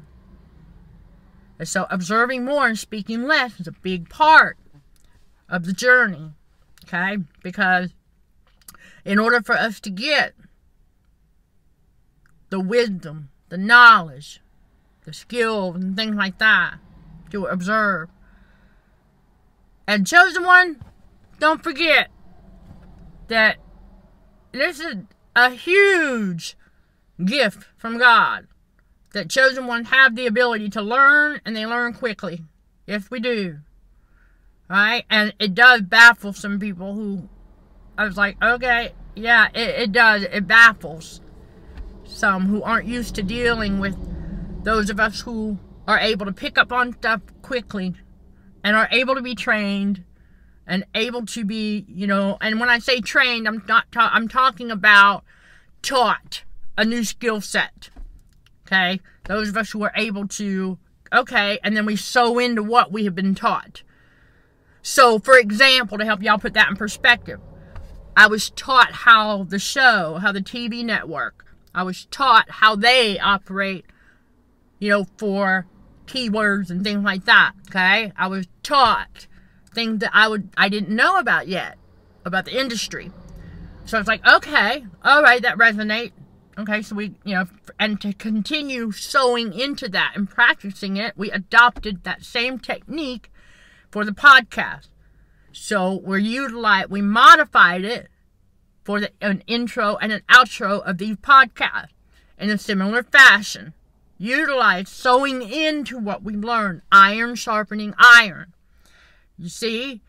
And 1.57 1.69
so 1.69 1.87
observing 1.88 2.45
more 2.45 2.67
and 2.67 2.77
speaking 2.77 3.29
less 3.29 3.61
is 3.61 3.69
a 3.69 3.73
big 3.73 4.09
part 4.09 4.59
of 5.49 5.67
the 5.67 5.73
journey. 5.73 6.33
Okay? 6.85 7.19
Because 7.45 7.91
in 9.05 9.21
order 9.21 9.41
for 9.41 9.55
us 9.57 9.79
to 9.79 9.91
get 9.91 10.35
the 12.51 12.59
wisdom, 12.59 13.29
the 13.51 13.59
knowledge, 13.59 14.41
the 15.05 15.12
skills, 15.12 15.77
and 15.77 15.97
things 15.97 16.17
like 16.17 16.38
that 16.38 16.79
to 17.31 17.47
observe. 17.47 18.09
And 19.87 20.09
chosen 20.09 20.45
one, 20.45 20.81
don't 21.38 21.62
forget 21.62 22.09
that 23.29 23.57
this 24.53 24.81
is 24.81 24.96
a 25.37 25.51
huge 25.51 26.57
gift 27.24 27.66
from 27.77 27.98
God 27.98 28.46
that 29.12 29.31
chosen 29.31 29.66
ones 29.66 29.88
have 29.88 30.14
the 30.14 30.27
ability 30.27 30.68
to 30.70 30.83
learn 30.83 31.40
and 31.44 31.57
they 31.57 31.66
learn 31.66 31.92
quickly. 31.92 32.44
if 32.87 33.11
we 33.11 33.20
do. 33.20 33.59
Right? 34.68 35.05
And 35.11 35.35
it 35.38 35.55
does 35.55 35.83
baffle 35.83 36.33
some 36.33 36.59
people 36.59 36.94
who 36.94 37.29
I 37.96 38.05
was 38.05 38.16
like, 38.16 38.37
okay, 38.42 38.92
yeah, 39.16 39.48
it, 39.55 39.81
it 39.81 39.92
does. 39.92 40.22
It 40.22 40.46
baffles 40.46 41.20
some 42.05 42.46
who 42.46 42.62
aren't 42.62 42.87
used 42.87 43.14
to 43.16 43.22
dealing 43.22 43.81
with 43.81 43.96
those 44.64 44.90
of 44.90 45.01
us 45.01 45.22
who 45.22 45.59
are 45.87 45.98
able 45.98 46.27
to 46.27 46.33
pick 46.33 46.59
up 46.59 46.72
on 46.72 46.92
stuff 46.92 47.20
quickly 47.42 47.94
and 48.62 48.77
are 48.77 48.88
able 48.92 49.14
to 49.14 49.22
be 49.22 49.35
trained 49.35 50.05
and 50.68 50.85
able 50.94 51.24
to 51.26 51.44
be, 51.44 51.87
you 51.88 52.07
know, 52.07 52.37
and 52.40 52.61
when 52.61 52.68
I 52.68 52.78
say 52.78 53.00
trained, 53.00 53.48
I'm 53.48 53.64
not 53.66 53.90
ta- 53.90 54.11
I'm 54.12 54.28
talking 54.28 54.70
about 54.70 55.24
taught 55.83 56.44
a 56.76 56.85
new 56.85 57.02
skill 57.02 57.40
set. 57.40 57.88
Okay? 58.66 59.00
Those 59.24 59.48
of 59.48 59.57
us 59.57 59.70
who 59.70 59.83
are 59.83 59.92
able 59.96 60.28
to, 60.28 60.78
okay, 61.12 61.59
and 61.64 61.74
then 61.74 61.87
we 61.87 61.96
sow 61.96 62.38
into 62.38 62.62
what 62.62 62.92
we 62.92 63.04
have 63.04 63.14
been 63.14 63.35
taught. 63.35 63.83
So, 64.83 65.18
for 65.18 65.38
example, 65.38 65.96
to 65.98 66.04
help 66.04 66.22
y'all 66.22 66.38
put 66.38 66.54
that 66.54 66.68
in 66.68 66.76
perspective, 66.76 67.40
I 68.14 68.26
was 68.26 68.50
taught 68.50 68.92
how 68.92 69.44
the 69.44 69.59
show, 69.59 70.18
how 70.20 70.33
the 70.33 70.40
TV 70.40 70.85
network, 70.85 71.46
I 71.74 71.83
was 71.83 72.07
taught 72.07 72.50
how 72.50 72.76
they 72.76 73.18
operate, 73.18 73.87
you 74.78 74.90
know, 74.90 75.07
for 75.16 75.66
keywords 76.07 76.68
and 76.68 76.85
things 76.85 77.04
like 77.04 77.24
that. 77.24 77.52
Okay? 77.68 78.12
I 78.16 78.26
was 78.26 78.46
taught 78.62 79.28
things 79.79 80.01
that 80.01 80.11
I 80.12 80.27
would 80.27 80.51
I 80.57 80.69
didn't 80.69 80.95
know 80.95 81.19
about 81.19 81.47
yet 81.47 81.79
about 82.25 82.47
the 82.47 82.59
industry. 82.59 83.12
So 83.85 83.97
I 83.97 84.01
was 84.01 84.09
like, 84.09 84.27
okay, 84.27 84.85
all 85.05 85.23
right, 85.23 85.41
that 85.43 85.57
resonates. 85.57 86.12
Okay, 86.59 86.83
so 86.83 86.97
we, 86.97 87.14
you 87.25 87.35
know, 87.37 87.47
and 87.79 88.01
to 88.01 88.12
continue 88.12 88.91
sowing 88.91 89.53
into 89.53 89.88
that 89.91 90.14
and 90.17 90.29
practicing 90.29 90.97
it, 90.97 91.17
we 91.17 91.31
adopted 91.31 92.03
that 92.03 92.25
same 92.25 92.59
technique 92.59 93.31
for 93.91 94.05
the 94.05 94.11
podcast. 94.11 94.88
So 95.53 95.95
we're 95.95 96.19
utilized, 96.19 96.91
we 96.91 97.01
modified 97.01 97.85
it 97.85 98.09
for 98.83 99.01
the, 99.01 99.12
an 99.21 99.45
intro 99.47 99.97
and 99.97 100.11
an 100.11 100.23
outro 100.29 100.83
of 100.83 100.99
these 100.99 101.17
podcasts 101.17 101.95
in 102.37 102.51
a 102.51 102.59
similar 102.59 103.05
fashion. 103.05 103.75
Utilize 104.19 104.88
sowing 104.88 105.41
into 105.41 105.97
what 105.97 106.25
we 106.25 106.35
learned, 106.35 106.83
iron 106.91 107.37
sharpening 107.37 107.95
iron. 107.99 108.53
You 109.38 109.48
see, 109.48 110.03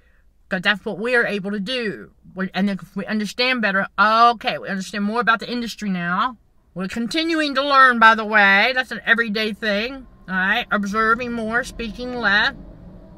because 0.47 0.63
that's 0.63 0.83
what 0.83 0.97
we 0.97 1.15
are 1.15 1.25
able 1.25 1.51
to 1.51 1.59
do. 1.59 2.11
And 2.53 2.67
then 2.67 2.79
if 2.81 2.95
we 2.95 3.05
understand 3.05 3.61
better, 3.61 3.87
okay, 3.99 4.57
we 4.57 4.67
understand 4.67 5.03
more 5.03 5.21
about 5.21 5.39
the 5.39 5.51
industry 5.51 5.89
now. 5.89 6.37
We're 6.73 6.87
continuing 6.87 7.55
to 7.55 7.61
learn, 7.61 7.99
by 7.99 8.15
the 8.15 8.25
way. 8.25 8.71
That's 8.73 8.91
an 8.91 9.01
everyday 9.05 9.53
thing. 9.53 10.07
All 10.27 10.35
right, 10.35 10.65
observing 10.71 11.33
more, 11.33 11.63
speaking 11.63 12.15
less, 12.15 12.53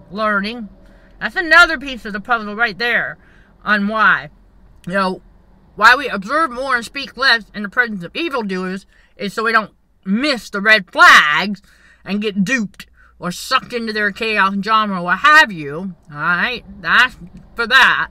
learning. 0.09 0.69
That's 1.19 1.35
another 1.35 1.77
piece 1.77 2.05
of 2.05 2.13
the 2.13 2.19
puzzle 2.19 2.55
right 2.55 2.77
there 2.77 3.17
on 3.63 3.87
why. 3.87 4.29
You 4.87 4.93
know, 4.93 5.21
why 5.75 5.95
we 5.95 6.09
observe 6.09 6.51
more 6.51 6.75
and 6.75 6.83
speak 6.83 7.15
less 7.15 7.45
in 7.53 7.63
the 7.63 7.69
presence 7.69 8.03
of 8.03 8.15
evildoers 8.15 8.85
is 9.15 9.33
so 9.33 9.43
we 9.43 9.51
don't 9.51 9.73
miss 10.03 10.49
the 10.49 10.61
red 10.61 10.91
flags 10.91 11.61
and 12.03 12.21
get 12.21 12.43
duped 12.43 12.87
or 13.21 13.31
sucked 13.31 13.71
into 13.71 13.93
their 13.93 14.11
chaos 14.11 14.55
genre 14.61 14.99
or 14.99 15.03
what 15.03 15.19
have 15.19 15.51
you. 15.51 15.95
Alright? 16.11 16.65
That's 16.81 17.15
for 17.55 17.67
that. 17.67 18.09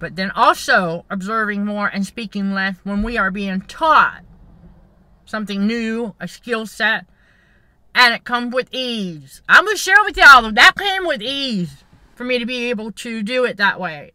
but 0.00 0.16
then 0.16 0.30
also 0.32 1.04
observing 1.10 1.66
more 1.66 1.86
and 1.86 2.04
speaking 2.06 2.52
less 2.52 2.76
when 2.82 3.02
we 3.02 3.18
are 3.18 3.30
being 3.30 3.60
taught 3.60 4.22
something 5.26 5.66
new, 5.66 6.14
a 6.18 6.26
skill 6.26 6.66
set, 6.66 7.06
and 7.94 8.14
it 8.14 8.24
comes 8.24 8.52
with 8.52 8.72
ease. 8.72 9.42
I'm 9.48 9.64
going 9.64 9.76
to 9.76 9.80
share 9.82 10.02
with 10.02 10.16
y'all 10.16 10.42
that 10.42 10.54
that 10.54 10.74
came 10.76 11.06
with 11.06 11.22
ease 11.22 11.84
for 12.16 12.24
me 12.24 12.38
to 12.38 12.46
be 12.46 12.70
able 12.70 12.90
to 12.92 13.22
do 13.22 13.44
it 13.44 13.58
that 13.58 13.78
way. 13.78 14.12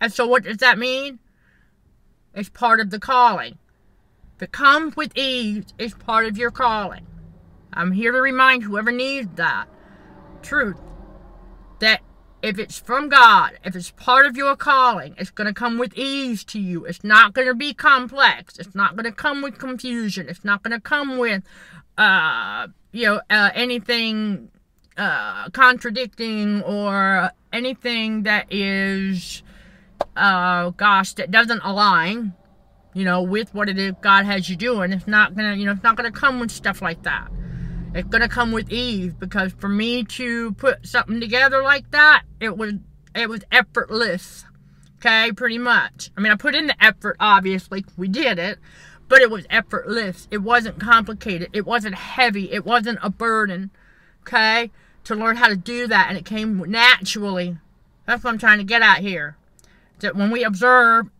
And 0.00 0.12
so 0.12 0.26
what 0.26 0.44
does 0.44 0.56
that 0.56 0.78
mean? 0.78 1.20
It's 2.34 2.48
part 2.48 2.80
of 2.80 2.90
the 2.90 2.98
calling. 2.98 3.58
If 4.36 4.44
it 4.44 4.52
comes 4.52 4.96
with 4.96 5.16
ease, 5.16 5.66
it's 5.78 5.94
part 5.94 6.24
of 6.24 6.38
your 6.38 6.50
calling. 6.50 7.06
I'm 7.72 7.92
here 7.92 8.12
to 8.12 8.20
remind 8.20 8.62
whoever 8.62 8.92
needs 8.92 9.28
that 9.36 9.66
truth 10.42 10.76
that 11.80 12.00
if 12.42 12.58
it's 12.58 12.78
from 12.78 13.08
God, 13.08 13.58
if 13.64 13.76
it's 13.76 13.90
part 13.90 14.26
of 14.26 14.36
your 14.36 14.56
calling, 14.56 15.14
it's 15.18 15.30
going 15.30 15.46
to 15.46 15.52
come 15.52 15.78
with 15.78 15.96
ease 15.96 16.42
to 16.44 16.58
you. 16.58 16.84
It's 16.84 17.04
not 17.04 17.34
going 17.34 17.46
to 17.48 17.54
be 17.54 17.74
complex. 17.74 18.58
It's 18.58 18.74
not 18.74 18.96
going 18.96 19.04
to 19.04 19.12
come 19.12 19.42
with 19.42 19.58
confusion. 19.58 20.28
It's 20.28 20.44
not 20.44 20.62
going 20.62 20.72
to 20.72 20.80
come 20.80 21.18
with, 21.18 21.42
uh, 21.98 22.68
you 22.92 23.06
know, 23.06 23.20
uh, 23.28 23.50
anything 23.54 24.50
uh, 24.96 25.50
contradicting 25.50 26.62
or 26.62 27.30
anything 27.52 28.22
that 28.22 28.50
is, 28.50 29.42
uh, 30.16 30.70
gosh, 30.70 31.12
that 31.14 31.30
doesn't 31.30 31.60
align, 31.62 32.32
you 32.94 33.04
know, 33.04 33.22
with 33.22 33.54
what 33.54 33.68
it 33.68 33.78
is 33.78 33.92
God 34.00 34.24
has 34.24 34.48
you 34.48 34.56
doing. 34.56 34.92
It's 34.92 35.06
not 35.06 35.34
going 35.34 35.52
to, 35.52 35.58
you 35.58 35.66
know, 35.66 35.72
it's 35.72 35.82
not 35.82 35.96
going 35.96 36.10
to 36.10 36.18
come 36.18 36.40
with 36.40 36.50
stuff 36.50 36.80
like 36.80 37.02
that. 37.02 37.28
It's 37.92 38.08
gonna 38.08 38.28
come 38.28 38.52
with 38.52 38.70
ease 38.70 39.12
because 39.14 39.52
for 39.52 39.68
me 39.68 40.04
to 40.04 40.52
put 40.52 40.86
something 40.86 41.20
together 41.20 41.60
like 41.62 41.90
that, 41.90 42.22
it 42.38 42.56
was 42.56 42.74
it 43.16 43.28
was 43.28 43.42
effortless. 43.50 44.44
Okay, 44.98 45.32
pretty 45.32 45.58
much. 45.58 46.10
I 46.16 46.20
mean, 46.20 46.30
I 46.30 46.36
put 46.36 46.54
in 46.54 46.68
the 46.68 46.84
effort, 46.84 47.16
obviously. 47.18 47.84
We 47.96 48.06
did 48.06 48.38
it. 48.38 48.58
But 49.08 49.22
it 49.22 49.30
was 49.30 49.46
effortless. 49.50 50.28
It 50.30 50.38
wasn't 50.38 50.78
complicated. 50.78 51.48
It 51.52 51.66
wasn't 51.66 51.96
heavy. 51.96 52.52
It 52.52 52.64
wasn't 52.64 53.00
a 53.02 53.10
burden. 53.10 53.70
Okay? 54.20 54.70
To 55.04 55.14
learn 55.16 55.36
how 55.36 55.48
to 55.48 55.56
do 55.56 55.88
that. 55.88 56.06
And 56.10 56.18
it 56.18 56.24
came 56.24 56.58
naturally. 56.70 57.56
That's 58.06 58.22
what 58.22 58.30
I'm 58.30 58.38
trying 58.38 58.58
to 58.58 58.64
get 58.64 58.82
at 58.82 58.98
here. 58.98 59.36
That 59.98 60.14
when 60.14 60.30
we 60.30 60.44
observe 60.44 61.10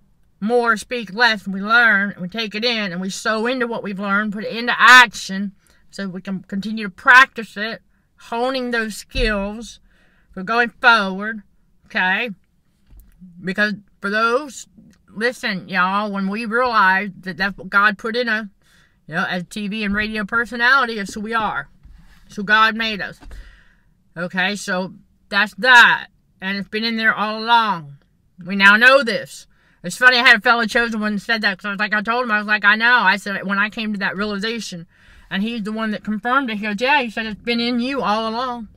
more, 0.41 0.77
speak 0.77 1.13
less, 1.13 1.47
and 1.47 1.55
we 1.55 1.61
learn, 1.61 2.13
and 2.13 2.21
we 2.21 2.29
take 2.29 2.55
it 2.55 2.65
in, 2.65 2.93
and 2.93 3.01
we 3.01 3.11
sow 3.11 3.47
into 3.47 3.67
what 3.67 3.83
we've 3.83 3.99
learned, 3.99 4.33
put 4.33 4.45
it 4.45 4.57
into 4.57 4.75
action, 4.79 5.53
so 5.91 6.09
we 6.09 6.21
can 6.21 6.41
continue 6.43 6.85
to 6.85 6.91
practice 6.91 7.57
it, 7.57 7.83
honing 8.17 8.71
those 8.71 8.97
skills 8.97 9.81
for 10.33 10.43
going 10.43 10.71
forward, 10.81 11.43
okay? 11.87 12.31
Because 13.43 13.75
for 14.01 14.11
those, 14.11 14.67
listen, 15.09 15.69
y'all, 15.69 16.11
when 16.11 16.29
we 16.29 16.45
realize 16.47 17.11
that 17.21 17.37
that's 17.37 17.59
what 17.59 17.69
God 17.69 17.99
put 17.99 18.17
in 18.17 18.29
us, 18.29 18.47
you 19.07 19.15
know, 19.15 19.27
as 19.29 19.45
TV 19.45 19.85
and 19.85 19.95
radio 19.95 20.25
personality, 20.25 20.99
is 20.99 21.15
who 21.15 21.21
we 21.21 21.35
are. 21.35 21.69
It's 22.27 22.37
who 22.37 22.45
God 22.45 22.77
made 22.77 23.01
us. 23.01 23.19
Okay, 24.17 24.55
so 24.55 24.95
that's 25.29 25.55
that. 25.57 26.09
And 26.41 26.57
it's 26.57 26.69
been 26.69 26.85
in 26.85 26.97
there 26.97 27.15
all 27.15 27.43
along. 27.43 27.97
We 28.45 28.57
now 28.57 28.77
know 28.77 29.03
this. 29.03 29.47
It's 29.83 29.97
funny, 29.97 30.19
I 30.19 30.27
had 30.27 30.39
a 30.39 30.41
fellow 30.41 30.67
chosen 30.67 31.01
one 31.01 31.19
said 31.19 31.41
that 31.43 31.53
because 31.57 31.67
I 31.67 31.71
was 31.71 31.79
like, 31.79 31.95
I 31.95 32.03
told 32.03 32.25
him, 32.25 32.31
I 32.31 32.39
was 32.39 32.47
like, 32.47 32.65
I 32.65 32.77
know. 32.77 32.99
I 33.01 33.17
said, 33.17 33.47
when 33.47 33.59
I 33.59 33.71
came 33.71 33.93
to 33.93 33.99
that 34.01 34.17
realization, 34.17 34.87
and 35.31 35.43
he's 35.43 35.63
the 35.63 35.73
one 35.73 35.93
that 35.93 36.03
confirmed 36.03 36.51
it. 36.51 36.59
He 36.59 36.67
goes, 36.67 36.81
Yeah, 36.81 37.03
he 37.03 37.11
said 37.11 37.27
it's 37.27 37.41
been 37.41 37.61
in 37.61 37.79
you 37.79 38.03
all 38.03 38.29
along. 38.29 38.69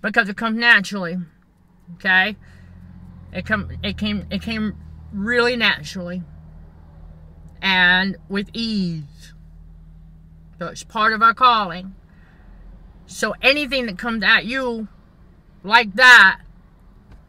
Because 0.00 0.28
it 0.28 0.36
comes 0.36 0.58
naturally. 0.58 1.16
Okay? 1.94 2.36
It 3.32 3.46
come 3.46 3.70
it 3.82 3.96
came 3.96 4.26
it 4.30 4.42
came 4.42 4.76
really 5.12 5.54
naturally. 5.54 6.22
And 7.62 8.16
with 8.28 8.48
ease. 8.52 9.32
So 10.58 10.66
it's 10.66 10.82
part 10.82 11.12
of 11.12 11.22
our 11.22 11.34
calling. 11.34 11.94
So 13.06 13.34
anything 13.40 13.86
that 13.86 13.98
comes 13.98 14.24
at 14.24 14.44
you 14.44 14.88
like 15.62 15.94
that, 15.94 16.40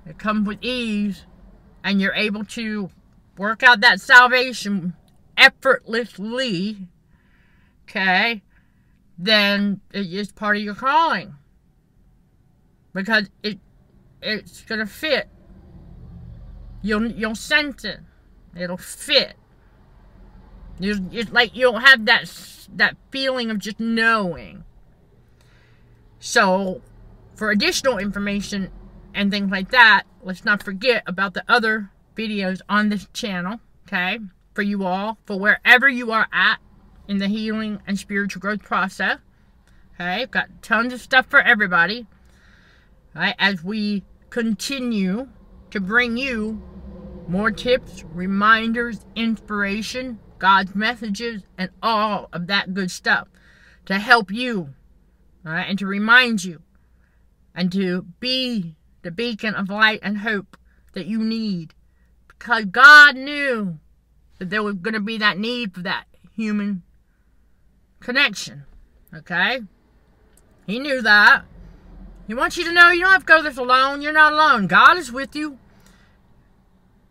it 0.06 0.18
comes 0.18 0.48
with 0.48 0.64
ease, 0.64 1.24
and 1.84 2.02
you're 2.02 2.16
able 2.16 2.44
to 2.46 2.90
work 3.38 3.62
out 3.62 3.82
that 3.82 4.02
salvation 4.02 4.96
effortlessly. 5.38 6.88
Okay? 7.84 8.42
Then 9.18 9.82
it's 9.92 10.32
part 10.32 10.58
of 10.58 10.64
your 10.64 10.76
calling 10.76 11.36
because 12.94 13.30
it 13.42 13.60
it's 14.22 14.62
gonna 14.62 14.86
fit. 14.86 15.28
You'll 16.82 17.12
you'll 17.12 17.36
sense 17.36 17.84
it. 17.84 18.00
It'll 18.56 18.78
fit. 18.78 19.36
You 20.80 21.08
it's 21.12 21.32
like 21.32 21.56
you'll 21.56 21.80
have 21.80 22.06
that 22.06 22.32
that 22.76 22.98
feeling 23.12 23.52
of 23.52 23.60
just 23.60 23.80
knowing. 23.80 24.64
So, 26.20 26.82
for 27.36 27.52
additional 27.52 27.98
information 27.98 28.72
and 29.14 29.30
things 29.30 29.52
like 29.52 29.72
that, 29.72 30.04
let's 30.22 30.46
not 30.46 30.64
forget 30.64 31.04
about 31.06 31.34
the 31.34 31.44
other 31.48 31.92
videos 32.16 32.62
on 32.70 32.90
this 32.90 33.08
channel. 33.14 33.60
Okay, 33.88 34.20
for 34.54 34.62
you 34.62 34.86
all, 34.86 35.18
for 35.26 35.38
wherever 35.38 35.90
you 35.90 36.12
are 36.12 36.28
at 36.32 36.60
in 37.08 37.18
the 37.18 37.28
healing 37.28 37.82
and 37.86 37.98
spiritual 38.00 38.40
growth 38.40 38.64
process. 38.64 39.20
Okay, 39.96 40.26
got 40.28 40.62
tons 40.62 40.94
of 40.94 41.02
stuff 41.02 41.28
for 41.28 41.40
everybody. 41.40 42.08
Right, 43.16 43.36
as 43.38 43.64
we 43.64 44.04
continue 44.30 45.30
to 45.70 45.80
bring 45.80 46.18
you 46.18 46.62
more 47.28 47.52
tips, 47.52 48.04
reminders, 48.04 49.06
inspiration, 49.16 50.20
God's 50.40 50.76
messages, 50.76 51.44
and 51.58 51.70
all 51.82 52.30
of 52.34 52.48
that 52.48 52.74
good 52.74 52.90
stuff 52.90 53.28
to 53.86 54.00
help 54.00 54.32
you, 54.32 54.74
right, 55.44 55.64
and 55.64 55.78
to 55.80 55.86
remind 55.86 56.44
you, 56.44 56.62
and 57.54 57.72
to 57.72 58.08
be 58.20 58.76
the 59.04 59.12
beacon 59.12 59.54
of 59.54 59.70
light 59.70 60.00
and 60.02 60.18
hope 60.20 60.58
that 60.94 61.06
you 61.06 61.20
need. 61.20 61.74
Because 62.28 62.66
God 62.66 63.16
knew 63.16 63.80
that 64.40 64.50
there 64.50 64.64
was 64.64 64.76
going 64.76 64.96
to 64.96 65.00
be 65.00 65.18
that 65.20 65.38
need 65.38 65.74
for 65.74 65.82
that 65.82 66.06
human 66.36 66.82
connection. 68.04 68.66
Okay? 69.14 69.62
He 70.68 70.80
knew 70.80 71.02
that. 71.02 71.46
He 72.28 72.34
wants 72.34 72.58
you 72.58 72.64
to 72.66 72.72
know 72.72 72.92
you 72.92 73.02
don't 73.02 73.12
have 73.12 73.22
to 73.22 73.26
go 73.26 73.42
this 73.42 73.58
alone. 73.58 74.02
You're 74.02 74.14
not 74.14 74.34
alone. 74.34 74.68
God 74.68 74.98
is 74.98 75.12
with 75.12 75.36
you. 75.36 75.58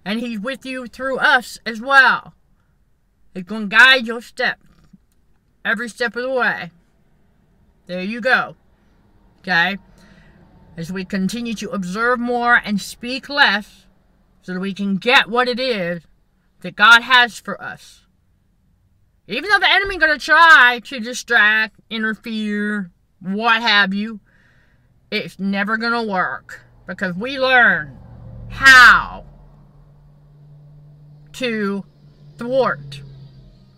And 0.05 0.21
He's 0.21 0.41
with 0.41 0.65
you 0.65 0.87
through 0.87 1.19
us 1.19 1.59
as 1.67 1.81
well. 1.81 2.35
He's 3.35 3.45
going 3.45 3.69
to 3.69 3.77
guide 3.77 4.07
your 4.07 4.21
step. 4.21 4.59
Every 5.65 5.89
step 5.89 6.17
of 6.17 6.23
the 6.23 6.31
way. 6.31 6.71
There 7.87 8.03
you 8.03 8.21
go. 8.21 8.57
Okay? 9.41 9.79
As 10.77 10.93
we 10.93 11.05
continue 11.05 11.55
to 11.55 11.71
observe 11.71 12.19
more 12.19 12.55
and 12.57 12.81
speak 12.81 13.29
less, 13.29 13.87
so 14.43 14.55
that 14.55 14.61
we 14.61 14.75
can 14.75 14.97
get 14.97 15.29
what 15.29 15.49
it 15.49 15.61
is 15.61 16.03
that 16.61 16.77
God 16.77 17.03
has 17.03 17.39
for 17.39 17.61
us. 17.63 18.02
Even 19.29 19.51
though 19.51 19.59
the 19.59 19.71
enemy 19.71 19.99
to 20.13 20.19
try 20.19 20.81
to 20.85 21.01
distract, 21.01 21.77
interfere, 21.89 22.91
what 23.21 23.63
have 23.63 23.95
you, 23.95 24.21
it's 25.11 25.39
never 25.39 25.79
to 25.93 26.03
work. 26.03 26.63
Because 26.87 27.15
we 27.15 27.39
learn 27.39 27.97
how 28.51 29.25
to 31.35 31.85
thwart 32.37 33.03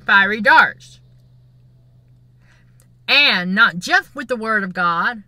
fiery 0.07 0.41
darts. 0.41 1.01
And 3.07 3.55
not 3.55 3.79
just 3.79 4.15
with 4.15 4.29
the 4.29 4.37
word 4.37 4.65
of 4.65 4.73
God, 4.73 5.25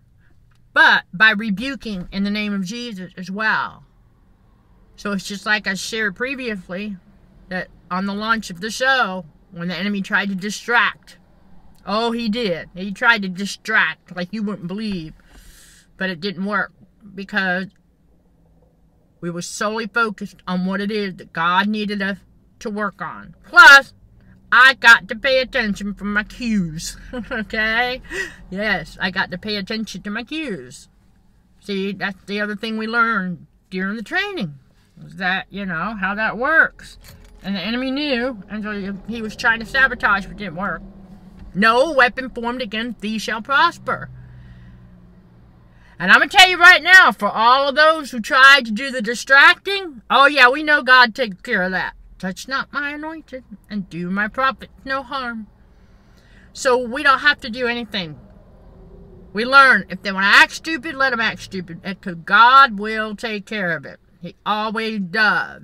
but 0.73 1.03
by 1.13 1.31
rebuking 1.31 2.07
in 2.11 2.23
the 2.23 2.31
name 2.31 2.53
of 2.53 2.65
Jesus 2.65 3.11
as 3.17 3.29
well. 3.29 3.83
So 4.95 5.11
it's 5.11 5.27
just 5.27 5.45
like 5.45 5.67
I 5.67 5.75
shared 5.75 6.15
previously 6.15 6.97
that 7.49 7.67
on 7.91 8.07
the 8.07 8.13
launch 8.13 8.49
of 8.49 8.61
the 8.61 8.71
show, 8.71 9.25
when 9.51 9.67
the 9.67 9.75
enemy 9.75 10.01
tried 10.01 10.29
to 10.29 10.35
distract. 10.35 11.17
Oh, 11.85 12.11
he 12.11 12.29
did. 12.29 12.69
He 12.75 12.91
tried 12.91 13.21
to 13.21 13.29
distract 13.29 14.15
like 14.15 14.29
you 14.31 14.43
wouldn't 14.43 14.67
believe. 14.67 15.13
But 15.95 16.09
it 16.09 16.19
didn't 16.19 16.45
work 16.45 16.73
because 17.15 17.67
we 19.21 19.29
were 19.29 19.41
solely 19.41 19.87
focused 19.87 20.41
on 20.47 20.65
what 20.65 20.81
it 20.81 20.91
is 20.91 21.15
that 21.15 21.33
God 21.33 21.67
needed 21.67 22.01
us 22.01 22.17
to 22.59 22.69
work 22.69 23.01
on. 23.01 23.35
Plus, 23.43 23.93
I 24.51 24.75
got 24.75 25.07
to 25.07 25.15
pay 25.15 25.39
attention 25.39 25.93
for 25.93 26.05
my 26.05 26.23
cues. 26.23 26.97
okay? 27.31 28.01
Yes, 28.49 28.97
I 29.01 29.11
got 29.11 29.31
to 29.31 29.37
pay 29.37 29.55
attention 29.55 30.01
to 30.03 30.09
my 30.09 30.23
cues. 30.23 30.87
See, 31.61 31.91
that's 31.91 32.23
the 32.25 32.39
other 32.39 32.55
thing 32.55 32.77
we 32.77 32.87
learned 32.87 33.47
during 33.69 33.95
the 33.95 34.03
training. 34.03 34.59
Is 35.05 35.15
that, 35.17 35.47
you 35.49 35.65
know, 35.65 35.95
how 35.99 36.15
that 36.15 36.37
works. 36.37 36.97
And 37.43 37.55
the 37.55 37.61
enemy 37.61 37.91
knew, 37.91 38.43
and 38.49 38.63
so 38.63 38.97
he 39.07 39.21
was 39.21 39.35
trying 39.35 39.59
to 39.59 39.65
sabotage, 39.65 40.25
but 40.25 40.37
didn't 40.37 40.55
work. 40.55 40.81
No 41.53 41.91
weapon 41.91 42.29
formed 42.29 42.61
against 42.61 42.99
thee 43.01 43.17
shall 43.19 43.41
prosper. 43.41 44.09
And 45.99 46.11
I'm 46.11 46.19
going 46.19 46.29
to 46.29 46.37
tell 46.37 46.49
you 46.49 46.59
right 46.59 46.83
now, 46.83 47.11
for 47.11 47.29
all 47.29 47.69
of 47.69 47.75
those 47.75 48.11
who 48.11 48.19
tried 48.19 48.65
to 48.65 48.71
do 48.71 48.91
the 48.91 49.01
distracting, 49.01 50.01
oh 50.09 50.27
yeah, 50.27 50.49
we 50.49 50.61
know 50.61 50.83
God 50.83 51.15
takes 51.15 51.41
care 51.41 51.63
of 51.63 51.71
that. 51.71 51.95
Touch 52.19 52.47
not 52.47 52.73
my 52.73 52.91
anointed, 52.91 53.43
and 53.69 53.89
do 53.89 54.09
my 54.09 54.27
prophet 54.27 54.69
no 54.83 55.01
harm. 55.03 55.47
So 56.53 56.77
we 56.77 57.03
don't 57.03 57.19
have 57.19 57.39
to 57.41 57.49
do 57.49 57.67
anything. 57.67 58.19
We 59.33 59.45
learn 59.45 59.85
if 59.89 60.01
they 60.01 60.11
want 60.11 60.23
to 60.23 60.39
act 60.39 60.51
stupid, 60.53 60.95
let 60.95 61.11
them 61.11 61.19
act 61.19 61.41
stupid. 61.41 61.81
Because 61.83 62.15
God 62.15 62.79
will 62.79 63.15
take 63.15 63.45
care 63.45 63.75
of 63.75 63.85
it. 63.85 63.99
He 64.21 64.35
always 64.45 64.99
does. 64.99 65.63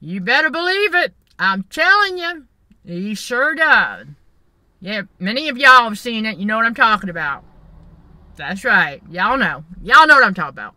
You 0.00 0.20
better 0.20 0.50
believe 0.50 0.94
it. 0.94 1.14
I'm 1.38 1.64
telling 1.64 2.18
you. 2.18 2.46
He 2.84 3.14
sure 3.14 3.54
does. 3.54 4.06
Yeah, 4.80 5.02
many 5.18 5.48
of 5.48 5.58
y'all 5.58 5.84
have 5.84 5.98
seen 5.98 6.24
it. 6.24 6.38
You 6.38 6.46
know 6.46 6.56
what 6.56 6.64
I'm 6.64 6.74
talking 6.74 7.10
about. 7.10 7.44
That's 8.36 8.64
right. 8.64 9.02
Y'all 9.10 9.36
know. 9.36 9.64
Y'all 9.82 10.06
know 10.06 10.14
what 10.14 10.24
I'm 10.24 10.34
talking 10.34 10.58
about. 10.58 10.76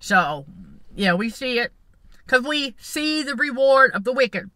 So, 0.00 0.46
yeah, 0.94 1.12
we 1.12 1.28
see 1.28 1.58
it. 1.58 1.72
Because 2.24 2.42
we 2.42 2.74
see 2.78 3.22
the 3.22 3.34
reward 3.34 3.90
of 3.92 4.04
the 4.04 4.12
wicked. 4.12 4.50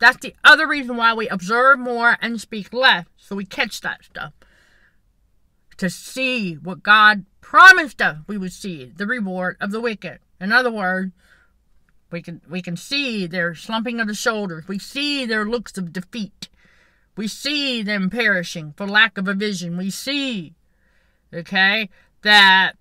That's 0.00 0.18
the 0.18 0.34
other 0.42 0.66
reason 0.66 0.96
why 0.96 1.14
we 1.14 1.28
observe 1.28 1.78
more 1.78 2.16
and 2.20 2.40
speak 2.40 2.72
less. 2.72 3.06
So 3.16 3.36
we 3.36 3.44
catch 3.44 3.80
that 3.82 4.04
stuff. 4.04 4.32
To 5.76 5.88
see 5.88 6.54
what 6.54 6.82
God 6.82 7.24
promised 7.40 8.02
us 8.02 8.18
we 8.26 8.36
would 8.36 8.52
see. 8.52 8.92
The 8.96 9.06
reward 9.06 9.56
of 9.60 9.70
the 9.70 9.80
wicked. 9.80 10.18
In 10.40 10.52
other 10.52 10.72
words, 10.72 11.12
we 12.10 12.22
can 12.22 12.40
we 12.48 12.62
can 12.62 12.76
see 12.76 13.26
their 13.26 13.54
slumping 13.54 14.00
of 14.00 14.06
the 14.06 14.14
shoulders. 14.14 14.68
We 14.68 14.78
see 14.78 15.26
their 15.26 15.44
looks 15.44 15.76
of 15.76 15.92
defeat. 15.92 16.48
We 17.16 17.28
see 17.28 17.82
them 17.82 18.10
perishing 18.10 18.74
for 18.76 18.86
lack 18.86 19.18
of 19.18 19.28
a 19.28 19.34
vision. 19.34 19.76
We 19.76 19.90
see 19.90 20.54
okay, 21.32 21.88
that 22.22 22.72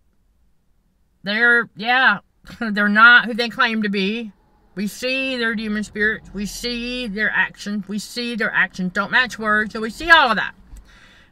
they're, 1.23 1.69
yeah, 1.75 2.19
they're 2.59 2.89
not 2.89 3.25
who 3.25 3.33
they 3.33 3.49
claim 3.49 3.83
to 3.83 3.89
be. 3.89 4.31
We 4.75 4.87
see 4.87 5.37
their 5.37 5.55
demon 5.55 5.83
spirits. 5.83 6.29
We 6.33 6.45
see 6.45 7.07
their 7.07 7.31
actions. 7.31 7.87
We 7.87 7.97
see 7.97 8.35
their 8.35 8.51
actions 8.51 8.93
don't 8.93 9.11
match 9.11 9.39
words. 9.39 9.73
So 9.73 9.81
we 9.81 9.89
see 9.89 10.11
all 10.11 10.29
of 10.29 10.37
that. 10.37 10.53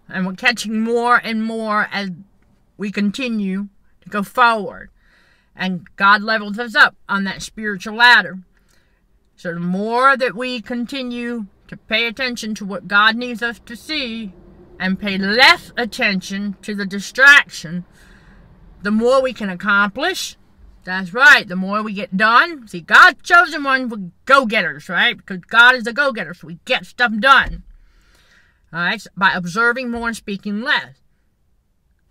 And 0.10 0.25
we're 0.25 0.34
catching 0.34 0.81
more 0.81 1.17
and 1.17 1.43
more 1.43 1.88
as 1.91 2.10
we 2.77 2.91
continue 2.91 3.67
to 4.01 4.10
go 4.10 4.23
forward. 4.23 4.89
And 5.56 5.88
God 5.96 6.22
levels 6.22 6.60
us 6.60 6.76
up 6.76 6.96
on 7.08 7.24
that 7.24 7.41
spiritual 7.41 7.96
ladder. 7.96 8.39
So 9.36 9.54
the 9.54 9.60
more 9.60 10.18
that 10.18 10.36
we 10.36 10.62
continue 10.62 11.48
to 11.68 11.78
pay 11.78 12.08
attention 12.08 12.56
to 12.56 12.65
what 12.65 12.88
God 12.88 13.15
needs 13.15 13.41
us 13.41 13.60
to 13.65 13.76
see, 13.76 14.34
and 14.80 15.00
pay 15.00 15.18
less 15.18 15.72
attention 15.78 16.56
to 16.62 16.76
the 16.76 16.86
distraction, 16.86 17.86
the 18.82 18.91
more 18.91 19.22
we 19.22 19.34
can 19.34 19.50
accomplish. 19.50 20.38
That's 20.84 21.13
right, 21.13 21.48
the 21.48 21.56
more 21.56 21.82
we 21.82 21.94
get 21.94 22.15
done. 22.15 22.68
See, 22.68 22.82
God's 22.82 23.22
chosen 23.24 23.63
one 23.63 23.89
for 23.89 23.98
go 24.26 24.46
getters, 24.46 24.88
right? 24.88 25.18
Because 25.18 25.39
God 25.39 25.76
is 25.76 25.88
a 25.88 25.94
go 25.94 26.12
getter, 26.12 26.34
so 26.34 26.48
we 26.48 26.60
get 26.65 26.86
stuff 26.86 27.12
done. 27.20 27.63
All 28.72 28.80
right, 28.82 29.02
so 29.02 29.10
by 29.18 29.32
observing 29.34 29.89
more 29.89 30.08
and 30.08 30.18
speaking 30.18 30.62
less. 30.62 30.96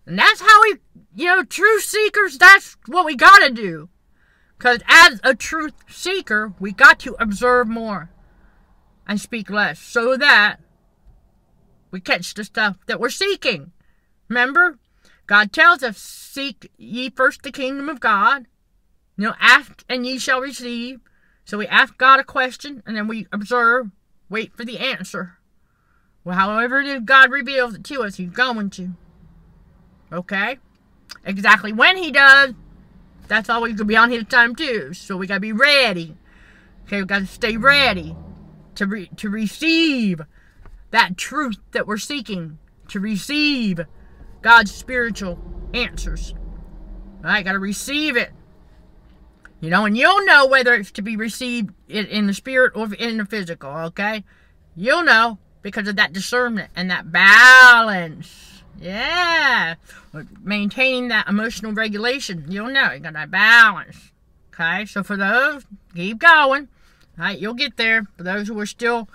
And 0.07 0.19
that's 0.19 0.40
how 0.40 0.62
we, 0.62 0.77
you 1.14 1.27
know, 1.27 1.45
truth 1.45 1.85
seekers, 1.85 2.38
that's 2.38 2.77
what 2.87 3.07
we 3.07 3.17
got 3.17 3.38
to 3.38 3.51
do. 3.51 3.88
Because 4.59 4.81
as 4.88 5.21
a 5.25 5.35
truth 5.35 5.75
seeker, 5.88 6.55
we 6.59 6.73
got 6.73 6.99
to 7.01 7.17
observe 7.19 7.69
more 7.69 8.11
and 9.07 9.21
speak 9.21 9.51
less 9.51 9.79
so 9.79 10.17
that 10.17 10.57
we 11.90 12.01
catch 12.01 12.35
the 12.35 12.45
stuff 12.45 12.77
that 12.87 13.01
we're 13.01 13.11
seeking. 13.11 13.73
Remember? 14.29 14.79
God 15.27 15.53
tells 15.53 15.83
us, 15.83 15.99
Seek 15.99 16.71
ye 16.77 17.11
first 17.11 17.43
the 17.43 17.53
kingdom 17.53 17.88
of 17.88 18.01
God. 18.01 18.47
You 19.17 19.29
know, 19.29 19.35
ask 19.38 19.85
and 19.88 20.07
ye 20.07 20.19
shall 20.19 20.40
receive. 20.40 21.01
So 21.45 21.59
we 21.59 21.67
ask 21.67 21.97
God 21.97 22.21
a 22.21 22.25
question 22.25 22.83
and 22.87 22.97
then 22.97 23.07
we 23.07 23.27
observe, 23.33 23.90
wait 24.29 24.57
for 24.57 24.64
the 24.64 24.79
answer. 24.79 25.38
Well, 26.25 26.37
however 26.37 26.81
it 26.81 26.87
is 26.87 27.03
God 27.05 27.31
reveals 27.31 27.75
it 27.75 27.85
to 27.85 28.03
us, 28.03 28.17
He's 28.17 28.31
going 28.31 28.71
to. 28.71 28.95
Okay? 30.14 30.59
Exactly 31.24 31.72
when 31.72 31.96
He 31.96 32.11
does, 32.11 32.55
that's 33.29 33.48
always 33.50 33.72
going 33.72 33.79
to 33.79 33.85
be 33.85 33.96
on 33.96 34.11
His 34.11 34.24
time 34.24 34.55
too. 34.55 34.94
So 34.94 35.16
we 35.16 35.27
got 35.27 35.35
to 35.35 35.40
be 35.40 35.53
ready. 35.53 36.16
Okay, 36.87 37.00
we 37.00 37.07
got 37.07 37.20
to 37.20 37.27
stay 37.27 37.57
ready 37.57 38.14
to, 38.74 38.87
re- 38.87 39.11
to 39.16 39.31
receive 39.31 40.20
that 40.90 41.16
truth 41.16 41.57
that 41.72 41.87
we're 41.87 41.98
seeking 41.98 42.59
to 42.88 43.00
receive 43.00 43.81
God's 44.42 44.72
spiritual 44.72 45.38
answers. 45.72 46.35
I 47.22 47.42
got 47.42 47.53
to 47.53 47.59
receive 47.59 48.16
it. 48.16 48.31
You 49.61 49.70
know, 49.70 49.87
and 49.87 49.96
you'll 49.96 50.27
know 50.27 50.46
whether 50.46 50.74
it's 50.74 50.90
to 50.92 51.03
be 51.03 51.16
received 51.16 51.72
in 51.88 52.27
the 52.27 52.35
spirit 52.35 52.72
or 52.74 52.92
in 52.92 53.16
the 53.16 53.24
physical, 53.24 53.70
okay? 53.70 54.22
You'll 54.77 55.05
know 55.05 55.38
because 55.62 55.88
of 55.88 55.96
that 55.96 56.12
discernment 56.12 56.70
and 56.77 56.90
that 56.90 57.11
balance. 57.11 58.54
Yeah. 58.81 59.75
Maintaining 60.43 61.09
that 61.09 61.29
emotional 61.29 61.73
regulation. 61.73 62.47
You'll 62.49 62.71
know 62.71 62.93
you 62.93 63.01
got 63.01 63.15
that 63.15 63.31
balance. 63.31 64.13
Okay? 64.53 64.85
So 64.87 65.03
for 65.03 65.17
those, 65.17 65.65
keep 65.95 66.19
going. 66.19 66.69
All 67.19 67.25
right, 67.25 67.39
you'll 67.39 67.55
get 67.55 67.77
there. 67.77 68.07
For 68.17 68.25
those 68.25 68.49
who 68.49 68.59
are 68.59 68.67
still 68.67 69.09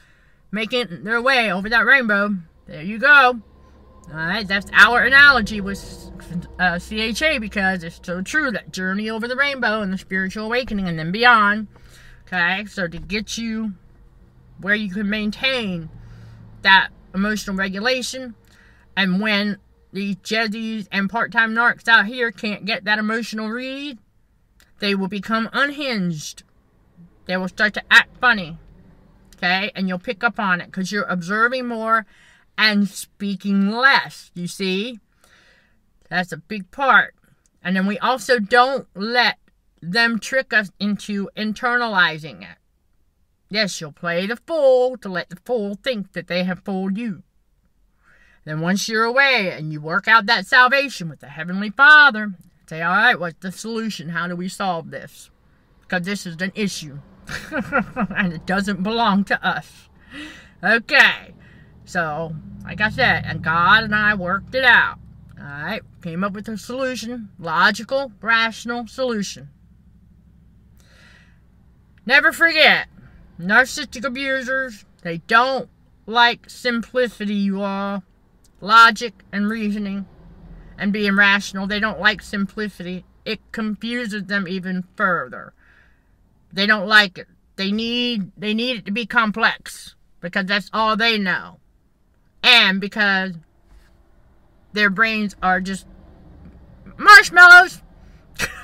making 0.52 1.04
their 1.04 1.22
way 1.22 1.52
over 1.52 1.70
that 1.70 1.86
rainbow. 1.86 2.36
There 2.66 2.82
you 2.82 2.98
go. 2.98 3.42
Alright, 4.10 4.48
that's 4.48 4.72
our 4.74 5.04
analogy 5.04 5.62
with 5.62 6.12
uh, 6.60 6.80
CHA 6.80 7.40
because 7.40 7.84
it's 7.84 8.00
so 8.02 8.22
true 8.22 8.52
that 8.52 8.72
journey 8.72 9.10
over 9.10 9.28
the 9.28 9.36
rainbow 9.36 9.82
and 9.82 9.94
the 9.94 9.98
spiritual 9.98 10.46
awakening 10.46 10.88
and 10.88 10.98
then 10.98 11.12
beyond. 11.12 11.68
Okay, 12.26 12.66
so 12.66 12.88
to 12.88 12.98
get 12.98 13.38
you 13.38 13.74
where 14.60 14.76
you 14.76 14.90
can 14.92 15.10
maintain 15.10 15.90
that 16.64 16.90
emotional 17.14 17.56
regulation, 17.56 18.36
and 18.96 19.22
when 19.22 19.58
these 19.92 20.16
Jezzies 20.18 20.88
and 20.92 21.10
part 21.10 21.32
time 21.32 21.54
narcs 21.54 21.88
out 21.88 22.06
here 22.06 22.32
can't 22.32 22.66
get 22.66 22.84
that 22.86 23.00
emotional 23.00 23.50
read, 23.50 23.98
they 24.80 24.96
will 24.96 25.08
become 25.08 25.50
unhinged. 25.54 26.44
They 27.26 27.38
will 27.38 27.48
start 27.48 27.74
to 27.76 27.84
act 27.92 28.18
funny 28.18 28.58
okay? 29.40 29.72
And 29.76 29.88
you'll 29.88 30.00
pick 30.00 30.24
up 30.24 30.40
on 30.40 30.62
it 30.62 30.68
because 30.68 30.92
you're 30.92 31.04
observing 31.04 31.68
more 31.68 32.06
and 32.58 32.88
speaking 32.88 33.70
less, 33.70 34.32
you 34.34 34.48
see? 34.48 35.00
That's 36.10 36.32
a 36.32 36.38
big 36.38 36.72
part. 36.72 37.16
And 37.64 37.76
then 37.76 37.88
we 37.88 37.98
also 38.00 38.40
don't 38.40 38.88
let 38.96 39.38
them 39.82 40.20
trick 40.20 40.54
us 40.54 40.72
into 40.80 41.30
internalizing 41.38 42.42
it. 42.42 42.58
Yes, 43.50 43.80
you'll 43.80 43.92
play 43.92 44.28
the 44.28 44.36
fool 44.36 44.98
to 44.98 45.10
let 45.10 45.30
the 45.30 45.38
fool 45.46 45.78
think 45.82 46.14
that 46.14 46.28
they 46.28 46.44
have 46.44 46.64
fooled 46.64 46.98
you. 46.98 47.24
Then 48.46 48.62
once 48.62 48.88
you're 48.88 49.04
away 49.04 49.52
and 49.52 49.72
you 49.72 49.82
work 49.82 50.08
out 50.08 50.26
that 50.26 50.48
salvation 50.48 51.10
with 51.10 51.20
the 51.20 51.28
Heavenly 51.28 51.70
Father, 51.70 52.34
say, 52.68 52.82
all 52.82 52.96
right, 52.96 53.20
what's 53.20 53.40
the 53.40 53.52
solution? 53.52 54.10
How 54.10 54.28
do 54.28 54.36
we 54.36 54.48
solve 54.48 54.92
this? 54.92 55.30
Because 55.82 56.04
this 56.04 56.26
is 56.26 56.42
an 56.42 56.52
issue. 56.56 57.00
and 58.16 58.34
it 58.34 58.46
doesn't 58.46 58.84
belong 58.84 59.24
to 59.26 59.46
us. 59.46 59.90
Okay. 60.64 61.34
So, 61.86 62.36
like 62.64 62.82
I 62.82 62.90
said, 62.90 63.26
and 63.26 63.44
God 63.44 63.84
and 63.84 63.96
I 63.96 64.14
worked 64.14 64.56
it 64.56 64.64
out. 64.64 65.00
Alright, 65.40 65.84
came 66.02 66.24
up 66.24 66.34
with 66.34 66.48
a 66.48 66.58
solution. 66.58 67.30
Logical, 67.40 68.12
rational 68.22 68.88
solution. 68.88 69.50
Never 72.06 72.32
forget, 72.32 72.88
narcissistic 73.40 74.04
abusers, 74.04 74.86
they 75.04 75.20
don't 75.20 75.70
like 76.06 76.50
simplicity, 76.50 77.36
you 77.36 77.62
all. 77.62 78.04
Logic 78.62 79.14
and 79.32 79.50
reasoning 79.50 80.06
and 80.78 80.94
being 80.94 81.16
rational. 81.16 81.68
They 81.68 81.80
don't 81.80 82.00
like 82.00 82.22
simplicity. 82.22 83.06
It 83.26 83.40
confuses 83.52 84.26
them 84.26 84.48
even 84.48 84.86
further. 84.96 85.54
They 86.52 86.66
don't 86.66 86.88
like 86.88 87.18
it. 87.18 87.28
They 87.58 87.72
need 87.72 88.32
they 88.38 88.54
need 88.54 88.78
it 88.78 88.86
to 88.86 88.92
be 88.92 89.06
complex 89.06 89.96
because 90.22 90.46
that's 90.46 90.70
all 90.74 90.96
they 90.96 91.18
know. 91.18 91.60
And 92.42 92.80
because 92.80 93.34
their 94.74 94.90
brains 94.90 95.36
are 95.42 95.60
just 95.62 95.86
marshmallows. 96.98 97.82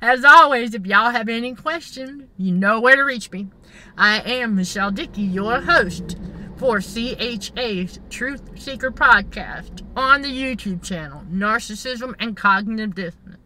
As 0.00 0.24
always, 0.24 0.72
if 0.72 0.86
y'all 0.86 1.10
have 1.10 1.28
any 1.28 1.54
questions, 1.54 2.24
you 2.38 2.52
know 2.52 2.80
where 2.80 2.96
to 2.96 3.02
reach 3.02 3.30
me. 3.30 3.48
I 3.96 4.20
am 4.20 4.54
Michelle 4.54 4.90
Dickey, 4.90 5.22
your 5.22 5.60
host 5.60 6.16
for 6.58 6.80
CHA's 6.80 8.00
Truth 8.10 8.60
Seeker 8.60 8.90
podcast 8.90 9.82
on 9.96 10.22
the 10.22 10.28
YouTube 10.28 10.82
channel, 10.82 11.22
Narcissism 11.30 12.14
and 12.18 12.36
Cognitive 12.36 12.94
Dissonance. 12.94 13.38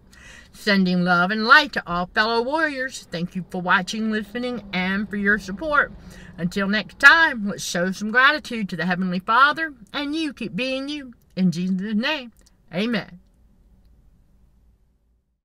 Sending 0.52 1.04
love 1.04 1.30
and 1.30 1.46
light 1.46 1.72
to 1.74 1.82
all 1.86 2.06
fellow 2.14 2.42
warriors. 2.42 3.06
Thank 3.10 3.34
you 3.34 3.44
for 3.50 3.60
watching, 3.60 4.10
listening, 4.10 4.62
and 4.72 5.08
for 5.08 5.16
your 5.16 5.38
support. 5.38 5.92
Until 6.38 6.68
next 6.68 6.98
time, 6.98 7.48
let's 7.48 7.62
show 7.62 7.92
some 7.92 8.10
gratitude 8.10 8.68
to 8.70 8.76
the 8.76 8.86
Heavenly 8.86 9.20
Father, 9.20 9.74
and 9.92 10.16
you 10.16 10.32
keep 10.32 10.56
being 10.56 10.88
you. 10.88 11.12
In 11.36 11.50
Jesus' 11.50 11.94
name, 11.94 12.32
amen. 12.74 13.21